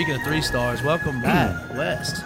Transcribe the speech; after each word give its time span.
speaking 0.00 0.18
of 0.18 0.26
three 0.26 0.40
stars, 0.40 0.82
welcome 0.82 1.20
back, 1.20 1.54
hmm. 1.66 1.76
West. 1.76 2.24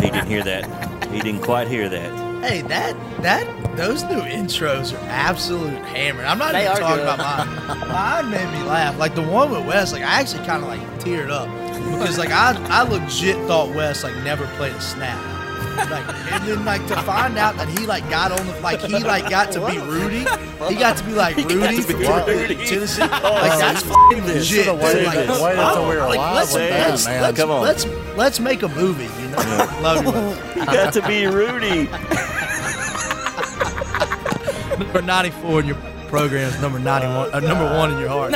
He 0.00 0.08
didn't 0.08 0.28
hear 0.28 0.44
that. 0.44 1.08
He 1.10 1.18
didn't 1.18 1.42
quite 1.42 1.66
hear 1.66 1.88
that. 1.88 2.44
Hey, 2.44 2.62
that 2.62 2.94
that 3.22 3.76
those 3.76 4.04
new 4.04 4.20
intros 4.20 4.94
are 4.94 5.04
absolute 5.08 5.84
hammer. 5.86 6.24
I'm 6.24 6.38
not 6.38 6.52
They 6.52 6.60
even 6.60 6.76
are 6.76 6.78
talking 6.78 7.04
good. 7.04 7.14
about 7.14 7.48
mine. 7.48 7.88
Mine 7.88 8.30
made 8.30 8.56
me 8.56 8.62
laugh. 8.62 8.96
Like 8.98 9.16
the 9.16 9.22
one 9.22 9.50
with 9.50 9.66
West, 9.66 9.94
like 9.94 10.04
I 10.04 10.20
actually 10.20 10.46
kind 10.46 10.62
of 10.62 10.68
like 10.68 10.80
teared 11.00 11.28
up 11.28 11.48
because 11.90 12.18
like 12.18 12.30
I 12.30 12.54
I 12.68 12.84
legit 12.84 13.34
thought 13.48 13.74
West 13.74 14.04
like 14.04 14.14
never 14.22 14.46
played 14.54 14.72
a 14.72 14.80
snap. 14.80 15.35
Like 15.76 16.32
and 16.32 16.48
then 16.48 16.64
like 16.64 16.86
to 16.88 16.96
find 17.02 17.36
out 17.38 17.56
that 17.56 17.68
he 17.78 17.86
like 17.86 18.08
got 18.10 18.32
on 18.32 18.46
the 18.46 18.60
like 18.60 18.80
he 18.80 18.98
like 19.04 19.28
got 19.30 19.52
to 19.52 19.60
be 19.66 19.78
Rudy. 19.78 20.20
He 20.68 20.74
got 20.74 20.96
to 20.96 21.04
be 21.04 21.12
like 21.12 21.36
Rudy 21.36 21.82
to 21.82 21.86
be 21.96 22.04
for 22.04 22.24
Rudy. 22.26 22.54
Tennessee. 22.66 23.00
Like 23.02 23.58
that's 23.58 23.82
fucking 23.82 24.24
legit. 24.26 24.44
should've 24.44 24.80
waited- 24.80 25.06
Like, 25.06 25.16
waited 25.16 25.58
I'm- 25.60 25.74
till 25.74 25.88
we 25.88 25.96
were 25.96 26.02
like, 26.02 26.18
live 26.18 26.34
let's, 26.36 26.54
with 26.54 26.68
that, 26.70 26.90
let's, 26.90 27.06
man. 27.06 27.22
let's, 27.22 27.38
Come 27.40 27.50
on. 27.50 27.62
let's 27.62 27.84
let's 28.16 28.40
make 28.40 28.62
a 28.62 28.68
movie. 28.68 29.04
You 29.22 29.28
know, 29.28 29.36
love 29.82 30.04
you. 30.04 30.12
West. 30.12 30.56
You 30.56 30.64
got 30.66 30.92
to 30.94 31.02
be 31.06 31.26
Rudy. 31.26 31.88
Number 34.78 35.02
94 35.02 35.60
in 35.60 35.66
your 35.66 35.76
program 36.08 36.48
is 36.52 36.60
number 36.60 36.78
91, 36.78 37.32
uh, 37.34 37.40
number 37.40 37.64
one 37.64 37.92
in 37.92 37.98
your 37.98 38.08
heart. 38.10 38.32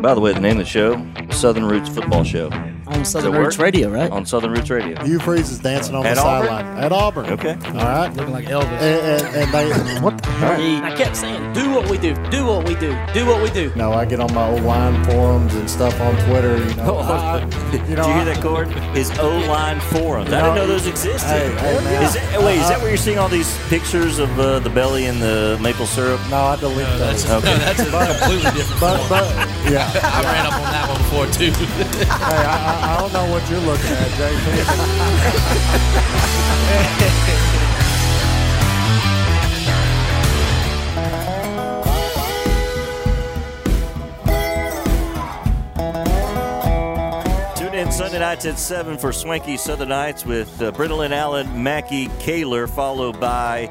By 0.00 0.14
the 0.14 0.20
way, 0.20 0.32
the 0.32 0.40
name 0.40 0.52
of 0.52 0.64
the 0.64 0.64
show, 0.64 1.06
Southern 1.30 1.66
Roots 1.66 1.90
Football 1.90 2.24
Show, 2.24 2.48
On 2.90 3.04
Southern 3.04 3.32
Roots 3.32 3.56
work? 3.56 3.64
Radio, 3.64 3.88
right? 3.90 4.10
on 4.10 4.26
Southern 4.26 4.50
Roots 4.52 4.68
Radio. 4.68 5.02
Hugh 5.04 5.18
Freeze 5.20 5.50
is 5.50 5.58
dancing 5.60 5.94
on 5.94 6.04
At 6.04 6.14
the 6.16 6.20
Auburn? 6.22 6.48
sideline 6.48 6.78
at 6.84 6.92
Auburn. 6.92 7.26
Okay. 7.26 7.56
All 7.66 7.72
right. 7.74 8.12
Looking 8.14 8.32
like 8.32 8.46
Elvis. 8.46 8.64
And, 8.64 9.24
and, 9.26 9.36
and 9.36 9.52
they 9.52 10.00
what? 10.00 10.20
The 10.22 10.28
hell? 10.30 10.84
I 10.84 10.94
kept 10.96 11.16
saying, 11.16 11.52
do 11.52 11.70
what 11.70 11.88
we 11.88 11.98
do, 11.98 12.14
do 12.30 12.44
what 12.46 12.66
we 12.66 12.74
do, 12.74 12.96
do 13.14 13.26
what 13.26 13.42
we 13.42 13.50
do. 13.50 13.72
No, 13.76 13.92
I 13.92 14.04
get 14.04 14.18
on 14.20 14.32
my 14.34 14.48
old 14.48 14.62
line 14.62 15.02
forums 15.04 15.54
and 15.54 15.70
stuff 15.70 15.98
on 16.00 16.14
Twitter. 16.26 16.58
You 16.58 16.74
know, 16.74 16.98
I- 16.98 17.40
you 17.86 17.94
know, 17.96 18.06
you 18.08 18.14
hear 18.14 18.24
that, 18.24 18.40
Cord? 18.42 18.68
His 18.96 19.10
O 19.20 19.28
line 19.48 19.78
forums. 19.80 20.32
I 20.32 20.40
didn't 20.40 20.56
know 20.56 20.66
those 20.66 20.86
existed. 20.88 21.26
Hey, 21.28 21.48
hey, 21.56 21.84
man. 21.84 22.02
Is 22.02 22.14
that, 22.14 22.42
wait, 22.42 22.58
is 22.58 22.68
that 22.68 22.78
where 22.80 22.88
you're 22.88 22.96
seeing 22.96 23.18
all 23.18 23.28
these 23.28 23.56
pictures 23.68 24.18
of 24.18 24.28
uh, 24.40 24.58
the 24.58 24.70
belly 24.70 25.06
and 25.06 25.22
the 25.22 25.58
maple 25.62 25.86
syrup? 25.86 26.20
no, 26.30 26.36
I 26.42 26.56
delete 26.56 26.78
That's, 26.98 27.22
those. 27.24 27.44
Okay. 27.44 27.56
that's 27.58 27.80
a 27.80 27.84
completely 28.18 28.50
different 28.58 28.80
But, 28.80 29.08
but 29.08 29.24
yeah, 29.70 29.88
I 30.02 30.22
ran 30.24 30.46
up 30.46 30.54
on 30.54 30.62
that 30.72 30.88
one 30.88 31.02
before, 31.10 31.26
too. 31.26 31.50
hey, 31.50 32.06
I, 32.08 32.54
I, 32.54 32.94
I 32.94 33.00
don't 33.00 33.12
know 33.12 33.28
what 33.32 33.50
you're 33.50 33.58
looking 33.60 33.90
at, 33.90 34.10
JP. 47.56 47.56
Tune 47.56 47.74
in 47.74 47.90
Sunday 47.90 48.20
nights 48.20 48.46
at 48.46 48.56
7 48.56 48.96
for 48.96 49.12
Swanky 49.12 49.56
Southern 49.56 49.88
Nights 49.88 50.24
with 50.24 50.62
uh, 50.62 50.70
Brittlin 50.70 51.10
Allen, 51.10 51.60
Mackie, 51.60 52.08
Kaler, 52.20 52.68
followed 52.68 53.18
by 53.18 53.68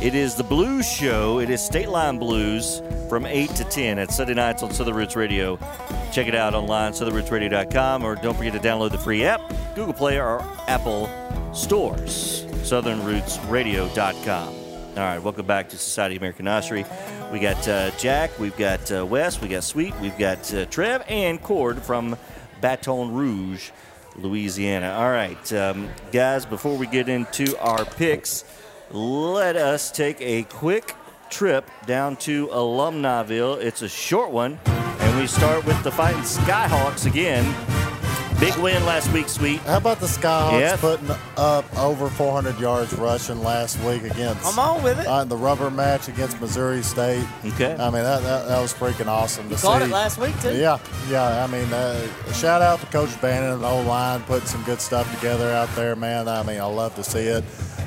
it 0.00 0.14
is 0.14 0.36
the 0.36 0.44
Blues 0.44 0.88
Show. 0.88 1.40
It 1.40 1.50
is 1.50 1.60
State 1.60 1.88
Line 1.88 2.18
Blues 2.18 2.80
from 3.08 3.26
8 3.26 3.50
to 3.56 3.64
10 3.64 3.98
at 3.98 4.12
Sunday 4.12 4.34
nights 4.34 4.62
on 4.62 4.70
Southern 4.70 4.94
Roots 4.94 5.16
Radio. 5.16 5.58
Check 6.14 6.28
it 6.28 6.34
out 6.36 6.54
online, 6.54 6.92
southernrootsradio.com, 6.92 8.04
or 8.04 8.14
don't 8.14 8.36
forget 8.36 8.52
to 8.52 8.60
download 8.60 8.92
the 8.92 8.98
free 8.98 9.24
app, 9.24 9.40
Google 9.74 9.94
Play 9.94 10.20
or 10.20 10.40
Apple 10.68 11.10
stores, 11.52 12.44
southernrootsradio.com. 12.62 14.48
All 14.48 14.94
right, 14.94 15.20
welcome 15.20 15.44
back 15.44 15.68
to 15.70 15.76
Society 15.76 16.14
of 16.14 16.22
American 16.22 16.44
Nostry. 16.44 16.86
We 17.32 17.40
got 17.40 17.66
uh, 17.66 17.90
Jack, 17.98 18.38
we've 18.38 18.56
got 18.56 18.92
uh, 18.92 19.04
Wes, 19.04 19.40
we 19.40 19.48
got 19.48 19.64
Sweet, 19.64 19.92
we've 19.98 20.16
got 20.16 20.54
uh, 20.54 20.66
Trev, 20.66 21.02
and 21.08 21.42
Cord 21.42 21.82
from 21.82 22.16
Baton 22.60 23.12
Rouge, 23.12 23.70
Louisiana. 24.14 24.92
All 24.92 25.10
right, 25.10 25.52
um, 25.52 25.90
guys, 26.12 26.46
before 26.46 26.76
we 26.78 26.86
get 26.86 27.08
into 27.08 27.58
our 27.58 27.84
picks, 27.84 28.44
let 28.92 29.56
us 29.56 29.90
take 29.90 30.20
a 30.20 30.44
quick 30.44 30.94
trip 31.28 31.68
down 31.86 32.14
to 32.18 32.46
Alumniville. 32.46 33.60
It's 33.60 33.82
a 33.82 33.88
short 33.88 34.30
one, 34.30 34.60
and 35.14 35.20
we 35.20 35.28
start 35.28 35.64
with 35.64 35.80
the 35.84 35.92
Fighting 35.92 36.22
Skyhawks 36.22 37.06
again. 37.06 37.44
Big 38.40 38.56
win 38.56 38.84
last 38.84 39.12
week, 39.12 39.28
Sweet. 39.28 39.60
How 39.60 39.76
about 39.76 40.00
the 40.00 40.06
Skyhawks 40.06 40.58
Yeah. 40.60 40.76
putting 40.76 41.08
up 41.36 41.64
over 41.78 42.08
400 42.10 42.58
yards 42.58 42.92
rushing 42.94 43.40
last 43.44 43.78
week 43.84 44.02
against? 44.02 44.44
I'm 44.44 44.58
on 44.58 44.82
with 44.82 44.98
it. 44.98 45.06
uh, 45.06 45.22
the 45.24 45.36
rubber 45.36 45.70
match 45.70 46.08
against 46.08 46.40
Missouri 46.40 46.82
State? 46.82 47.24
Okay. 47.46 47.74
I 47.78 47.90
mean, 47.90 48.02
that, 48.02 48.22
that, 48.24 48.48
that 48.48 48.60
was 48.60 48.74
freaking 48.74 49.06
awesome 49.06 49.48
to 49.50 49.54
Caught 49.54 49.82
see. 49.82 49.88
it 49.88 49.92
last 49.92 50.18
week, 50.18 50.38
too. 50.40 50.52
Yeah, 50.56 50.78
yeah. 51.08 51.44
I 51.44 51.46
mean, 51.46 51.72
uh, 51.72 52.08
shout 52.32 52.60
out 52.60 52.80
to 52.80 52.86
Coach 52.86 53.18
Bannon 53.20 53.52
and 53.52 53.62
the 53.62 53.68
whole 53.68 53.84
line 53.84 54.20
putting 54.22 54.48
some 54.48 54.64
good 54.64 54.80
stuff 54.80 55.08
together 55.14 55.48
out 55.52 55.68
there, 55.76 55.94
man. 55.94 56.26
I 56.26 56.42
mean, 56.42 56.60
I 56.60 56.64
love 56.66 56.96
to 56.96 57.04
see 57.04 57.20
it. 57.28 57.44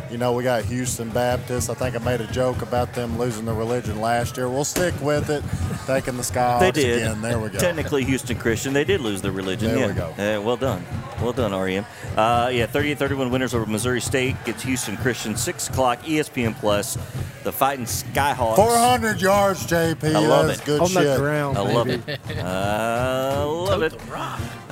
You 0.09 0.17
know, 0.17 0.31
we 0.33 0.43
got 0.43 0.63
Houston 0.65 1.09
Baptist. 1.09 1.69
I 1.69 1.73
think 1.73 1.95
I 1.95 1.99
made 1.99 2.21
a 2.21 2.27
joke 2.27 2.61
about 2.61 2.93
them 2.93 3.17
losing 3.17 3.45
their 3.45 3.55
religion 3.55 3.99
last 3.99 4.37
year. 4.37 4.47
We'll 4.47 4.63
stick 4.63 4.93
with 5.01 5.29
it, 5.29 5.43
taking 5.85 6.15
the 6.15 6.23
Skyhawks 6.23 6.59
They 6.61 6.71
did. 6.71 7.01
again. 7.01 7.21
There 7.21 7.37
we 7.39 7.49
go. 7.49 7.59
Technically, 7.59 8.05
Houston 8.05 8.37
Christian. 8.37 8.71
They 8.73 8.85
did 8.85 9.01
lose 9.01 9.21
their 9.21 9.33
religion. 9.33 9.69
There 9.69 9.79
yeah. 9.79 9.87
we 9.87 9.93
go. 9.93 10.39
Uh, 10.39 10.41
well 10.41 10.55
done. 10.57 10.85
Well 11.21 11.33
done, 11.33 11.51
REM. 11.53 11.85
Uh, 12.15 12.49
yeah, 12.53 12.67
38-31 12.67 13.31
winners 13.31 13.53
over 13.53 13.65
Missouri 13.65 13.99
State. 13.99 14.35
Gets 14.45 14.63
Houston 14.63 14.95
Christian. 14.97 15.35
6 15.35 15.69
o'clock, 15.69 16.01
ESPN 16.03 16.55
Plus. 16.57 16.95
The 17.43 17.51
Fighting 17.51 17.85
Skyhawks. 17.85 18.55
400 18.55 19.21
yards, 19.21 19.65
JP. 19.67 20.15
I 20.15 20.19
love 20.19 20.47
That's 20.47 20.59
it. 20.59 20.65
good 20.65 20.81
on 20.81 20.87
shit. 20.87 21.03
the 21.03 21.17
ground. 21.17 21.57
I 21.57 21.61
love 21.61 21.87
baby. 21.87 22.03
it. 22.07 22.37
I 22.37 23.43
love 23.43 23.83
it. 23.83 23.93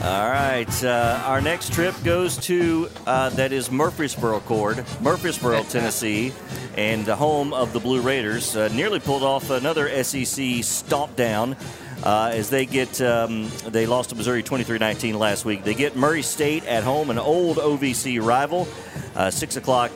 All 0.05 0.29
right. 0.29 0.83
Uh, 0.83 1.19
our 1.25 1.41
next 1.41 1.73
trip 1.73 1.95
goes 2.03 2.37
to, 2.45 2.89
uh, 3.07 3.29
that 3.31 3.51
is 3.51 3.71
Murfreesboro 3.71 4.39
Cord, 4.41 4.85
Murfreesboro, 5.01 5.63
Tennessee, 5.69 6.31
and 6.77 7.03
the 7.07 7.15
home 7.15 7.55
of 7.55 7.73
the 7.73 7.79
Blue 7.79 8.01
Raiders. 8.01 8.55
Uh, 8.55 8.67
nearly 8.67 8.99
pulled 8.99 9.23
off 9.23 9.49
another 9.49 10.03
SEC 10.03 10.63
stomp 10.63 11.15
down. 11.15 11.57
Uh, 12.03 12.29
as 12.33 12.51
they 12.51 12.67
get, 12.67 13.01
um, 13.01 13.49
they 13.65 13.87
lost 13.87 14.11
to 14.11 14.15
Missouri 14.15 14.43
23-19 14.43 15.15
last 15.17 15.43
week. 15.43 15.63
They 15.63 15.73
get 15.73 15.95
Murray 15.95 16.21
State 16.21 16.65
at 16.65 16.83
home, 16.83 17.09
an 17.09 17.17
old 17.17 17.57
OVC 17.57 18.23
rival. 18.23 18.67
Uh, 19.15 19.31
Six 19.31 19.55
o'clock 19.55 19.91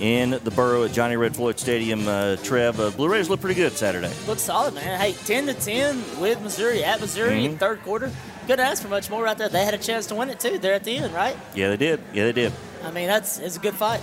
in 0.00 0.30
the 0.30 0.50
borough 0.50 0.84
at 0.84 0.92
Johnny 0.92 1.16
Red 1.16 1.36
Floyd 1.36 1.58
Stadium. 1.58 2.08
Uh, 2.08 2.36
Trev, 2.36 2.80
uh, 2.80 2.90
Blue 2.90 3.08
Raiders 3.08 3.28
look 3.30 3.40
pretty 3.40 3.54
good 3.54 3.72
Saturday. 3.72 4.12
Looks 4.26 4.42
solid, 4.42 4.74
man. 4.74 4.98
Hey, 4.98 5.12
10 5.12 5.46
to 5.46 5.54
10 5.54 6.20
with 6.20 6.40
Missouri 6.40 6.82
at 6.82 7.00
Missouri 7.00 7.44
in 7.44 7.58
third 7.58 7.82
quarter. 7.82 8.10
Couldn't 8.46 8.64
ask 8.64 8.82
for 8.82 8.88
much 8.88 9.10
more 9.10 9.22
right 9.22 9.36
there. 9.36 9.48
They 9.48 9.64
had 9.64 9.74
a 9.74 9.78
chance 9.78 10.06
to 10.06 10.14
win 10.14 10.30
it, 10.30 10.40
too. 10.40 10.58
They're 10.58 10.74
at 10.74 10.84
the 10.84 10.96
end, 10.96 11.14
right? 11.14 11.36
Yeah, 11.54 11.68
they 11.68 11.76
did. 11.76 12.00
Yeah, 12.12 12.24
they 12.24 12.32
did. 12.32 12.52
I 12.82 12.90
mean, 12.90 13.06
that's 13.06 13.38
it's 13.38 13.56
a 13.56 13.60
good 13.60 13.74
fight. 13.74 14.02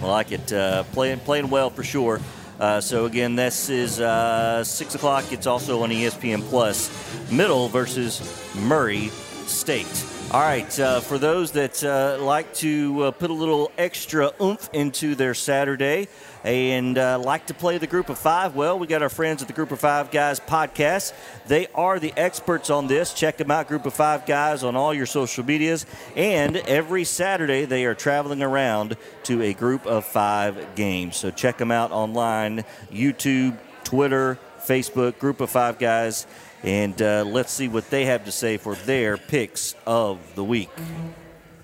I 0.00 0.06
like 0.06 0.32
it. 0.32 0.52
Uh, 0.52 0.84
playing 0.92 1.20
playing 1.20 1.50
well 1.50 1.70
for 1.70 1.82
sure. 1.82 2.20
Uh, 2.60 2.80
so 2.80 3.04
again, 3.04 3.34
this 3.34 3.68
is 3.68 4.00
uh, 4.00 4.62
six 4.62 4.94
o'clock. 4.94 5.32
It's 5.32 5.46
also 5.46 5.82
on 5.82 5.90
ESPN 5.90 6.42
Plus. 6.42 6.90
Middle 7.30 7.68
versus 7.68 8.20
Murray 8.54 9.08
State. 9.46 10.04
All 10.34 10.40
right. 10.40 10.80
Uh, 10.80 10.98
for 10.98 11.16
those 11.16 11.52
that 11.52 11.84
uh, 11.84 12.20
like 12.20 12.52
to 12.54 13.04
uh, 13.04 13.10
put 13.12 13.30
a 13.30 13.32
little 13.32 13.70
extra 13.78 14.32
oomph 14.42 14.68
into 14.72 15.14
their 15.14 15.32
Saturday 15.32 16.08
and 16.42 16.98
uh, 16.98 17.20
like 17.20 17.46
to 17.46 17.54
play 17.54 17.78
the 17.78 17.86
Group 17.86 18.08
of 18.08 18.18
Five, 18.18 18.56
well, 18.56 18.76
we 18.76 18.88
got 18.88 19.00
our 19.00 19.08
friends 19.08 19.42
at 19.42 19.46
the 19.46 19.54
Group 19.54 19.70
of 19.70 19.78
Five 19.78 20.10
Guys 20.10 20.40
podcast. 20.40 21.12
They 21.46 21.68
are 21.68 22.00
the 22.00 22.12
experts 22.16 22.68
on 22.68 22.88
this. 22.88 23.14
Check 23.14 23.36
them 23.36 23.52
out, 23.52 23.68
Group 23.68 23.86
of 23.86 23.94
Five 23.94 24.26
Guys, 24.26 24.64
on 24.64 24.74
all 24.74 24.92
your 24.92 25.06
social 25.06 25.44
medias. 25.44 25.86
And 26.16 26.56
every 26.56 27.04
Saturday, 27.04 27.64
they 27.64 27.84
are 27.84 27.94
traveling 27.94 28.42
around 28.42 28.96
to 29.22 29.40
a 29.40 29.54
Group 29.54 29.86
of 29.86 30.04
Five 30.04 30.74
games. 30.74 31.16
So 31.16 31.30
check 31.30 31.58
them 31.58 31.70
out 31.70 31.92
online, 31.92 32.64
YouTube, 32.90 33.56
Twitter, 33.84 34.36
Facebook, 34.58 35.16
Group 35.20 35.40
of 35.40 35.50
Five 35.50 35.78
Guys. 35.78 36.26
And 36.64 37.00
uh, 37.02 37.24
let's 37.26 37.52
see 37.52 37.68
what 37.68 37.88
they 37.90 38.06
have 38.06 38.24
to 38.24 38.32
say 38.32 38.56
for 38.56 38.74
their 38.74 39.16
picks 39.18 39.74
of 39.86 40.18
the 40.34 40.42
week. 40.42 40.70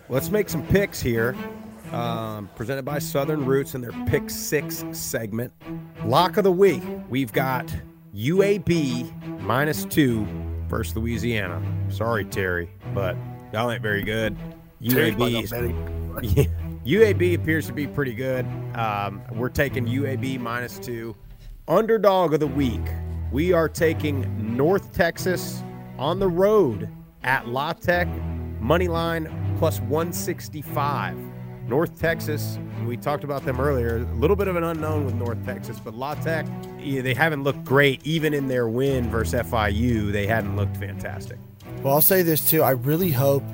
Let's 0.09 0.31
make 0.31 0.49
some 0.49 0.67
picks 0.67 1.01
here. 1.01 1.35
Um, 1.93 2.49
presented 2.55 2.85
by 2.85 2.99
Southern 3.01 3.45
Roots 3.45 3.75
and 3.75 3.83
their 3.83 3.93
Pick 4.07 4.31
Six 4.31 4.85
segment. 4.93 5.53
Lock 6.05 6.37
of 6.37 6.45
the 6.45 6.53
week. 6.53 6.83
We've 7.09 7.33
got 7.33 7.67
UAB 8.15 9.41
minus 9.41 9.85
two 9.87 10.25
versus 10.69 10.97
Louisiana. 10.97 11.61
Sorry, 11.89 12.25
Terry, 12.27 12.71
but 12.95 13.17
y'all 13.53 13.71
ain't 13.71 13.83
very 13.83 14.03
good. 14.03 14.37
UAB, 14.83 15.43
is- 15.43 15.53
Yeah, 16.37 16.45
UAB 16.85 17.35
appears 17.35 17.67
to 17.67 17.73
be 17.73 17.87
pretty 17.87 18.15
good. 18.15 18.45
Um, 18.77 19.23
we're 19.33 19.49
taking 19.49 19.87
UAB 19.87 20.39
minus 20.39 20.79
two. 20.79 21.17
Underdog 21.67 22.35
of 22.35 22.41
the 22.41 22.47
week. 22.47 22.83
We 23.33 23.53
are 23.53 23.69
taking 23.69 24.57
North 24.57 24.93
Texas 24.93 25.63
on 25.99 26.19
the 26.19 26.29
road 26.29 26.89
at 27.23 27.47
La 27.47 27.73
Tech. 27.73 28.09
Money 28.59 28.89
line 28.89 29.55
plus 29.57 29.79
165. 29.83 31.17
North 31.69 31.97
Texas, 31.97 32.59
we 32.85 32.97
talked 32.97 33.23
about 33.23 33.45
them 33.45 33.61
earlier. 33.61 33.99
A 33.99 34.15
little 34.17 34.35
bit 34.35 34.49
of 34.49 34.57
an 34.57 34.65
unknown 34.65 35.05
with 35.05 35.15
North 35.15 35.43
Texas, 35.47 35.79
but 35.79 35.95
La 35.95 36.15
Tech, 36.15 36.45
they 36.81 37.15
haven't 37.15 37.45
looked 37.45 37.63
great. 37.63 38.05
Even 38.05 38.35
in 38.35 38.49
their 38.49 38.69
win 38.69 39.09
versus 39.09 39.49
FIU, 39.49 40.11
they 40.11 40.27
hadn't 40.27 40.57
looked 40.57 40.77
fantastic. 40.77 41.39
Well, 41.85 41.95
I'll 41.95 42.03
say 42.03 42.23
this 42.23 42.51
too. 42.51 42.63
I 42.63 42.73
really 42.73 43.13
hope, 43.13 43.45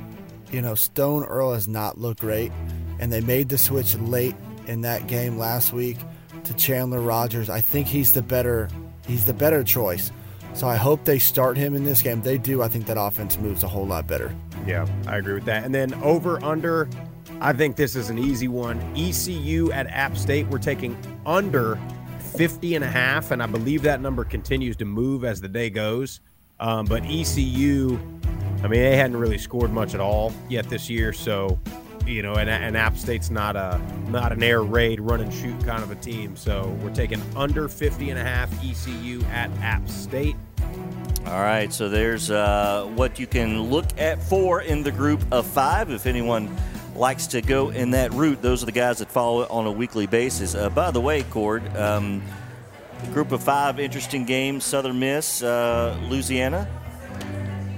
you 0.51 0.63
know, 0.63 0.75
Stone 0.75 1.25
Earl 1.25 1.53
has 1.53 1.69
not 1.69 1.99
looked 1.99 2.21
great, 2.21 2.51
and 2.99 3.13
they 3.13 3.21
made 3.21 3.51
the 3.51 3.59
switch 3.59 3.95
late 3.97 4.37
in 4.67 4.81
that 4.81 5.07
game 5.07 5.37
last 5.37 5.75
week 5.75 5.99
to 6.45 6.55
Chandler 6.55 7.03
Rogers. 7.03 7.51
I 7.51 7.61
think 7.61 7.89
he's 7.89 8.15
the 8.15 8.23
better 8.23 8.71
he's 9.07 9.25
the 9.25 9.35
better 9.35 9.63
choice. 9.65 10.13
So 10.55 10.67
I 10.67 10.77
hope 10.77 11.05
they 11.05 11.19
start 11.19 11.57
him 11.57 11.75
in 11.75 11.85
this 11.85 12.01
game. 12.01 12.19
If 12.19 12.25
they 12.25 12.39
do. 12.39 12.63
I 12.63 12.69
think 12.69 12.87
that 12.87 12.97
offense 12.99 13.39
moves 13.39 13.63
a 13.63 13.69
whole 13.69 13.87
lot 13.87 14.07
better. 14.07 14.35
Yeah, 14.67 14.87
I 15.07 15.19
agree 15.19 15.35
with 15.35 15.45
that. 15.45 15.65
And 15.65 15.75
then 15.75 15.93
over 16.03 16.43
under, 16.43 16.89
I 17.41 17.53
think 17.53 17.77
this 17.77 17.95
is 17.95 18.09
an 18.09 18.19
easy 18.19 18.49
one. 18.49 18.81
ECU 18.97 19.71
at 19.73 19.87
App 19.89 20.17
State, 20.17 20.47
we're 20.47 20.59
taking 20.59 20.97
under 21.27 21.79
50 22.37 22.75
and 22.75 22.85
a 22.85 22.89
half, 22.89 23.31
and 23.33 23.43
I 23.43 23.47
believe 23.47 23.83
that 23.83 24.01
number 24.01 24.25
continues 24.25 24.77
to 24.77 24.85
move 24.87 25.25
as 25.25 25.41
the 25.41 25.49
day 25.49 25.69
goes. 25.69 26.21
Um, 26.59 26.87
but 26.87 27.03
ECU, 27.05 27.99
I 28.63 28.69
mean, 28.69 28.81
they 28.81 28.97
hadn't 28.97 29.19
really 29.19 29.39
scored 29.39 29.73
much 29.73 29.95
at 29.95 30.01
all 30.01 30.33
yet 30.49 30.69
this 30.71 30.89
year, 30.89 31.13
so 31.13 31.59
you 32.07 32.23
know, 32.23 32.35
and, 32.35 32.49
and 32.49 32.77
App 32.77 32.97
State's 32.97 33.31
not 33.31 33.57
a 33.57 33.81
not 34.09 34.33
an 34.33 34.43
air 34.43 34.63
raid 34.63 35.01
run 35.01 35.21
and 35.21 35.33
shoot 35.33 35.59
kind 35.65 35.83
of 35.83 35.91
a 35.91 35.97
team. 35.97 36.37
So 36.37 36.77
we're 36.83 36.95
taking 36.95 37.21
under 37.35 37.69
50 37.69 38.11
and 38.11 38.19
a 38.19 38.25
half 38.25 38.53
ECU 38.65 39.23
at 39.33 39.51
App 39.59 39.89
State. 39.89 40.37
All 41.27 41.41
right, 41.41 41.73
so 41.73 41.89
there's 41.89 42.31
uh, 42.31 42.89
what 42.95 43.19
you 43.19 43.27
can 43.27 43.63
look 43.63 43.87
at 43.99 44.23
for 44.23 44.63
in 44.63 44.85
the 44.85 44.93
group 44.93 45.21
of 45.33 45.45
five. 45.45 45.91
If 45.91 46.07
anyone 46.07 46.57
likes 46.95 47.27
to 47.29 47.43
go 47.43 47.71
in 47.71 47.91
that 47.91 48.13
route, 48.13 48.41
those 48.43 48.63
are 48.63 48.67
the 48.67 48.73
guys 48.73 48.99
that 48.99 49.11
follow 49.11 49.43
it 49.43 49.51
on 49.51 49.67
a 49.67 49.73
weekly 49.73 50.07
basis. 50.07 50.55
Uh, 50.55 50.71
by 50.71 50.93
the 50.93 51.01
way, 51.01 51.25
Cord, 51.25 51.77
um, 51.77 52.23
group 53.13 53.33
of 53.33 53.43
five, 53.43 53.81
interesting 53.81 54.25
games. 54.25 54.65
Southern 54.65 55.01
Miss, 55.01 55.43
uh, 55.43 55.99
Louisiana, 56.09 56.69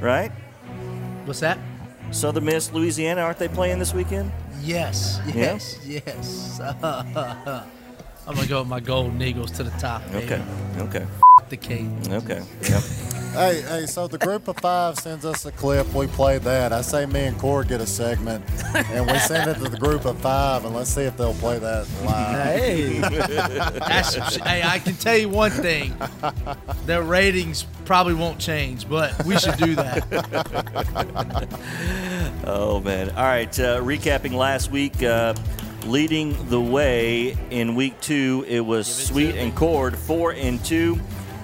right? 0.01 0.31
What's 1.25 1.41
that? 1.41 1.59
Southern 2.11 2.45
Miss, 2.45 2.73
Louisiana, 2.73 3.21
aren't 3.23 3.39
they 3.39 3.49
playing 3.49 3.79
this 3.79 3.93
weekend? 3.95 4.33
Yes, 4.63 5.21
yes, 5.35 5.79
yes. 5.87 6.61
I'm 6.83 8.35
gonna 8.35 8.47
go 8.47 8.61
with 8.61 8.69
my 8.69 8.81
golden 8.81 9.21
eagles 9.23 9.51
to 9.53 9.63
the 9.63 9.71
top. 9.79 10.03
baby. 10.11 10.25
Okay, 10.25 10.43
okay, 10.79 11.07
the 11.49 11.57
king. 11.57 11.99
okay. 12.11 12.43
Yep. 12.63 12.83
Hey, 13.39 13.61
hey, 13.61 13.87
so 13.87 14.09
the 14.09 14.19
group 14.19 14.49
of 14.49 14.57
five 14.57 14.99
sends 14.99 15.25
us 15.25 15.47
a 15.47 15.53
clip. 15.53 15.87
We 15.95 16.09
play 16.09 16.39
that. 16.39 16.73
I 16.73 16.81
say 16.83 17.07
me 17.07 17.27
and 17.27 17.39
Cord 17.39 17.69
get 17.69 17.81
a 17.81 17.87
segment, 17.87 18.45
and 18.75 19.07
we 19.07 19.17
send 19.21 19.49
it 19.49 19.63
to 19.63 19.69
the 19.69 19.79
group 19.79 20.07
of 20.07 20.19
five, 20.19 20.65
and 20.65 20.75
let's 20.75 20.91
see 20.91 21.03
if 21.03 21.17
they'll 21.17 21.35
play 21.35 21.61
that 21.61 21.87
live. 22.05 22.59
Hey, 22.59 22.99
That's 22.99 24.37
hey, 24.39 24.63
I 24.65 24.81
can 24.81 24.95
tell 24.95 25.17
you 25.17 25.29
one 25.29 25.53
thing: 25.53 25.95
their 26.85 27.05
ratings 27.05 27.65
probably 27.85 28.15
won't 28.15 28.41
change, 28.41 28.89
but 28.89 29.25
we 29.25 29.39
should 29.39 29.57
do 29.57 29.77
that. 29.77 30.05
Oh 32.45 32.81
man! 32.81 33.11
All 33.11 33.25
right, 33.25 33.61
uh, 33.61 33.81
recapping 33.81 34.33
last 34.33 34.71
week. 34.71 35.03
Uh, 35.03 35.35
leading 35.87 36.49
the 36.49 36.61
way 36.61 37.37
in 37.51 37.75
week 37.75 38.01
two, 38.01 38.45
it 38.49 38.61
was 38.61 38.87
Sweet 38.87 39.35
and 39.37 39.55
Cord 39.55 39.97
four 39.99 40.33
and 40.33 40.65
two. 40.65 40.99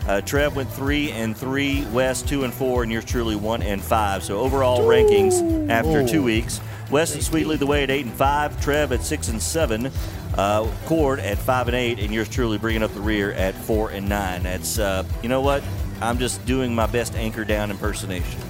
Uh, 0.06 0.20
Trev 0.20 0.54
went 0.54 0.70
three 0.70 1.10
and 1.10 1.36
three. 1.36 1.84
West 1.86 2.28
two 2.28 2.44
and 2.44 2.52
four, 2.52 2.82
and 2.82 2.92
yours 2.92 3.04
truly 3.04 3.36
one 3.36 3.62
and 3.62 3.82
five. 3.82 4.22
So 4.22 4.38
overall 4.38 4.80
rankings 4.80 5.70
after 5.70 6.06
two 6.06 6.22
weeks, 6.22 6.60
West 6.90 7.14
and 7.14 7.22
Sweet 7.22 7.46
lead 7.46 7.58
the 7.58 7.66
way 7.66 7.82
at 7.82 7.90
eight 7.90 8.04
and 8.04 8.14
five. 8.14 8.60
Trev 8.60 8.92
at 8.92 9.02
six 9.02 9.28
and 9.28 9.42
seven. 9.42 9.90
Uh, 10.36 10.68
Cord 10.86 11.20
at 11.20 11.38
five 11.38 11.68
and 11.68 11.76
eight, 11.76 11.98
and 11.98 12.12
yours 12.12 12.28
truly 12.28 12.58
bringing 12.58 12.82
up 12.82 12.92
the 12.92 13.00
rear 13.00 13.32
at 13.32 13.54
four 13.54 13.90
and 13.90 14.08
nine. 14.08 14.42
That's 14.42 14.78
uh, 14.78 15.04
you 15.22 15.28
know 15.28 15.40
what? 15.40 15.62
I'm 16.00 16.18
just 16.18 16.44
doing 16.44 16.74
my 16.74 16.86
best 16.86 17.14
anchor 17.14 17.44
down 17.44 17.70
impersonation 17.70 18.40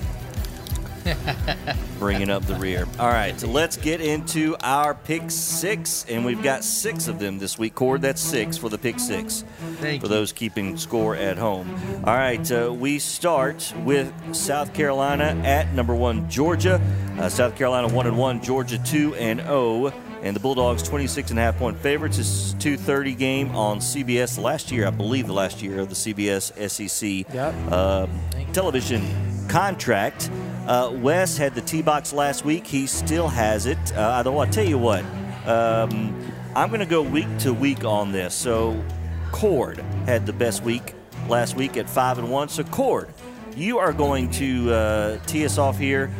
bringing 1.98 2.30
up 2.30 2.44
the 2.46 2.54
rear. 2.56 2.86
All 2.98 3.08
right, 3.08 3.38
so 3.38 3.46
let's 3.48 3.76
get 3.76 4.00
into 4.00 4.56
our 4.62 4.94
pick 4.94 5.30
six, 5.30 6.04
and 6.08 6.24
we've 6.24 6.42
got 6.42 6.64
six 6.64 7.08
of 7.08 7.18
them 7.18 7.38
this 7.38 7.58
week. 7.58 7.74
Cord, 7.74 8.02
that's 8.02 8.20
six 8.20 8.56
for 8.56 8.68
the 8.68 8.78
pick 8.78 8.98
six. 8.98 9.44
Thank 9.80 10.00
for 10.02 10.06
you. 10.06 10.10
those 10.14 10.32
keeping 10.32 10.76
score 10.76 11.16
at 11.16 11.36
home. 11.38 11.74
All 12.04 12.14
right, 12.14 12.50
uh, 12.52 12.72
we 12.72 12.98
start 12.98 13.72
with 13.84 14.12
South 14.34 14.74
Carolina 14.74 15.40
at 15.44 15.72
number 15.74 15.94
one, 15.94 16.28
Georgia. 16.28 16.80
Uh, 17.18 17.28
South 17.28 17.56
Carolina 17.56 17.88
one 17.88 18.06
and 18.06 18.18
one, 18.18 18.42
Georgia 18.42 18.78
two 18.78 19.14
and 19.14 19.40
zero. 19.40 19.92
And 20.22 20.34
the 20.34 20.40
Bulldogs 20.40 20.82
26 20.82 21.30
and 21.32 21.38
a 21.38 21.42
half 21.42 21.58
point 21.58 21.76
favorites. 21.76 22.16
This 22.16 22.26
is 22.28 22.54
2:30 22.54 23.12
game 23.18 23.54
on 23.54 23.80
CBS 23.80 24.38
last 24.38 24.72
year, 24.72 24.86
I 24.86 24.90
believe 24.90 25.26
the 25.26 25.34
last 25.34 25.60
year 25.60 25.80
of 25.80 25.90
the 25.90 25.94
CBS 25.94 26.50
SEC 26.70 27.26
Yep. 27.34 27.54
uh, 27.70 28.06
television 28.54 29.02
contract. 29.48 30.30
Uh, 30.66 30.90
Wes 30.94 31.36
had 31.36 31.54
the 31.54 31.60
T 31.60 31.82
box 31.82 32.12
last 32.12 32.44
week. 32.44 32.66
He 32.66 32.86
still 32.86 33.28
has 33.28 33.66
it. 33.66 33.78
Uh, 33.96 34.00
although 34.16 34.38
I'll 34.38 34.50
tell 34.50 34.64
you 34.64 34.78
what, 34.78 35.04
um, 35.46 36.32
I'm 36.56 36.68
going 36.68 36.80
to 36.80 36.86
go 36.86 37.02
week 37.02 37.26
to 37.40 37.52
week 37.52 37.84
on 37.84 38.12
this. 38.12 38.34
So, 38.34 38.82
Cord 39.30 39.78
had 40.06 40.24
the 40.26 40.32
best 40.32 40.62
week 40.62 40.94
last 41.28 41.54
week 41.56 41.76
at 41.76 41.88
five 41.90 42.18
and 42.18 42.30
one. 42.30 42.48
So, 42.48 42.64
Cord, 42.64 43.08
you 43.56 43.78
are 43.78 43.92
going 43.92 44.30
to 44.32 44.72
uh, 44.72 45.18
tee 45.26 45.44
us 45.44 45.58
off 45.58 45.78
here. 45.78 46.10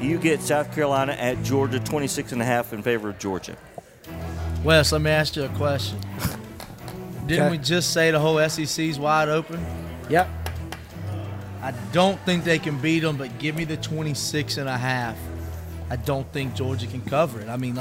You 0.00 0.18
get 0.18 0.42
South 0.42 0.74
Carolina 0.74 1.12
at 1.12 1.42
Georgia, 1.42 1.80
26 1.80 2.32
and 2.32 2.42
a 2.42 2.44
half 2.44 2.74
in 2.74 2.82
favor 2.82 3.08
of 3.08 3.18
Georgia. 3.18 3.56
Wes, 4.62 4.92
let 4.92 5.00
me 5.00 5.10
ask 5.10 5.36
you 5.36 5.44
a 5.44 5.48
question. 5.50 5.98
Didn't 7.26 7.44
Okay. 7.46 7.50
we 7.52 7.58
just 7.58 7.92
say 7.94 8.10
the 8.10 8.18
whole 8.20 8.46
SEC's 8.48 8.98
wide 8.98 9.28
open? 9.30 9.64
yep. 10.10 10.28
I 11.66 11.72
don't 11.90 12.20
think 12.20 12.44
they 12.44 12.60
can 12.60 12.78
beat 12.78 13.00
them, 13.00 13.16
but 13.16 13.40
give 13.40 13.56
me 13.56 13.64
the 13.64 13.76
26 13.76 14.58
and 14.58 14.68
a 14.68 14.78
half. 14.78 15.18
I 15.90 15.96
don't 15.96 16.30
think 16.32 16.54
Georgia 16.54 16.86
can 16.86 17.00
cover 17.00 17.40
it. 17.40 17.48
I 17.48 17.56
mean, 17.56 17.74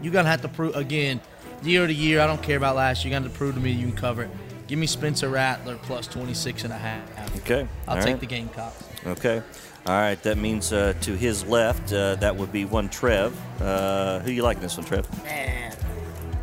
you're 0.00 0.12
going 0.12 0.26
to 0.26 0.30
have 0.30 0.42
to 0.42 0.48
prove, 0.48 0.76
again, 0.76 1.20
year 1.64 1.88
to 1.88 1.92
year, 1.92 2.20
I 2.20 2.28
don't 2.28 2.40
care 2.40 2.56
about 2.56 2.76
last 2.76 3.04
year. 3.04 3.10
You're 3.10 3.20
going 3.20 3.32
to 3.32 3.36
prove 3.36 3.56
to 3.56 3.60
me 3.60 3.72
you 3.72 3.88
can 3.88 3.96
cover 3.96 4.22
it. 4.22 4.30
Give 4.68 4.78
me 4.78 4.86
Spencer 4.86 5.28
Rattler 5.28 5.74
plus 5.82 6.06
26 6.06 6.62
and 6.62 6.72
a 6.72 6.78
half. 6.78 7.36
Okay. 7.38 7.66
I'll 7.88 7.96
all 7.96 8.02
take 8.04 8.12
right. 8.12 8.20
the 8.20 8.26
Gamecocks. 8.26 8.84
Okay. 9.04 9.42
All 9.86 9.94
right. 9.94 10.22
That 10.22 10.38
means 10.38 10.72
uh, 10.72 10.94
to 11.00 11.16
his 11.16 11.44
left, 11.46 11.92
uh, 11.92 12.14
that 12.16 12.36
would 12.36 12.52
be 12.52 12.64
one 12.64 12.88
Trev. 12.88 13.36
Uh, 13.60 14.20
who 14.20 14.30
you 14.30 14.44
like 14.44 14.58
in 14.58 14.62
this 14.62 14.76
one, 14.76 14.86
Trev? 14.86 15.24
Man, 15.24 15.75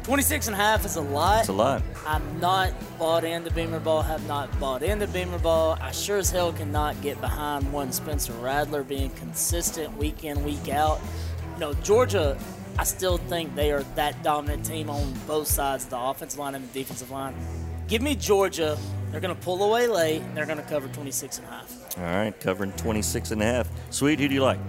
26 0.03 0.47
and 0.47 0.55
a 0.55 0.57
half 0.57 0.85
is 0.85 0.97
a 0.97 1.01
lot. 1.01 1.39
It's 1.39 1.49
a 1.49 1.53
lot. 1.53 1.81
I'm 2.05 2.39
not 2.41 2.73
bought 2.99 3.23
into 3.23 3.49
Beamer 3.51 3.79
Ball, 3.79 4.01
have 4.01 4.27
not 4.27 4.59
bought 4.59 4.83
into 4.83 5.07
Beamer 5.07 5.39
Ball. 5.39 5.77
I 5.79 5.91
sure 5.91 6.17
as 6.17 6.29
hell 6.29 6.51
cannot 6.51 7.01
get 7.01 7.21
behind 7.21 7.71
one 7.71 7.93
Spencer 7.93 8.33
Rattler 8.33 8.83
being 8.83 9.11
consistent 9.11 9.95
week 9.97 10.25
in, 10.25 10.43
week 10.43 10.67
out. 10.67 10.99
You 11.53 11.59
know, 11.59 11.73
Georgia, 11.75 12.37
I 12.77 12.83
still 12.83 13.17
think 13.17 13.55
they 13.55 13.71
are 13.71 13.83
that 13.95 14.21
dominant 14.23 14.65
team 14.65 14.89
on 14.89 15.13
both 15.25 15.47
sides 15.47 15.85
of 15.85 15.91
the 15.91 15.99
offensive 15.99 16.37
line 16.37 16.55
and 16.55 16.69
the 16.69 16.79
defensive 16.79 17.09
line. 17.09 17.33
Give 17.87 18.01
me 18.01 18.15
Georgia. 18.15 18.77
They're 19.11 19.21
going 19.21 19.35
to 19.35 19.41
pull 19.41 19.63
away 19.63 19.87
late, 19.87 20.21
and 20.21 20.35
they're 20.35 20.45
going 20.45 20.57
to 20.57 20.63
cover 20.63 20.87
26 20.89 21.37
and 21.37 21.47
a 21.47 21.49
half. 21.49 21.97
All 21.97 22.03
right. 22.03 22.37
Covering 22.41 22.71
26 22.73 23.31
and 23.31 23.41
a 23.41 23.45
half. 23.45 23.69
Sweet. 23.91 24.19
Who 24.19 24.27
do 24.27 24.33
you 24.33 24.41
like? 24.41 24.59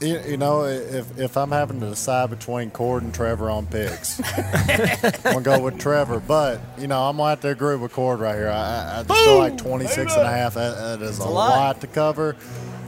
You, 0.00 0.20
you 0.28 0.36
know, 0.36 0.64
if, 0.64 1.18
if 1.18 1.36
I'm 1.38 1.50
having 1.50 1.80
to 1.80 1.86
decide 1.88 2.28
between 2.28 2.70
Cord 2.70 3.02
and 3.02 3.14
Trevor 3.14 3.48
on 3.48 3.66
picks, 3.66 4.20
I'm 4.38 5.32
going 5.32 5.36
to 5.36 5.40
go 5.42 5.60
with 5.62 5.78
Trevor. 5.78 6.20
But, 6.20 6.60
you 6.76 6.86
know, 6.86 7.00
I'm 7.02 7.16
going 7.16 7.26
to 7.26 7.30
have 7.30 7.40
to 7.40 7.48
agree 7.48 7.76
with 7.76 7.92
Cord 7.92 8.20
right 8.20 8.34
here. 8.34 8.50
I, 8.50 8.52
I- 8.52 9.00
I 9.00 9.02
just 9.04 9.24
feel 9.24 9.38
like 9.38 9.56
26 9.56 10.12
and 10.12 10.22
a 10.22 10.30
half, 10.30 10.54
that, 10.54 10.98
that 11.00 11.02
is 11.02 11.18
a, 11.18 11.22
a 11.22 11.24
lot. 11.24 11.48
lot. 11.50 11.80
to 11.80 11.86
cover. 11.86 12.36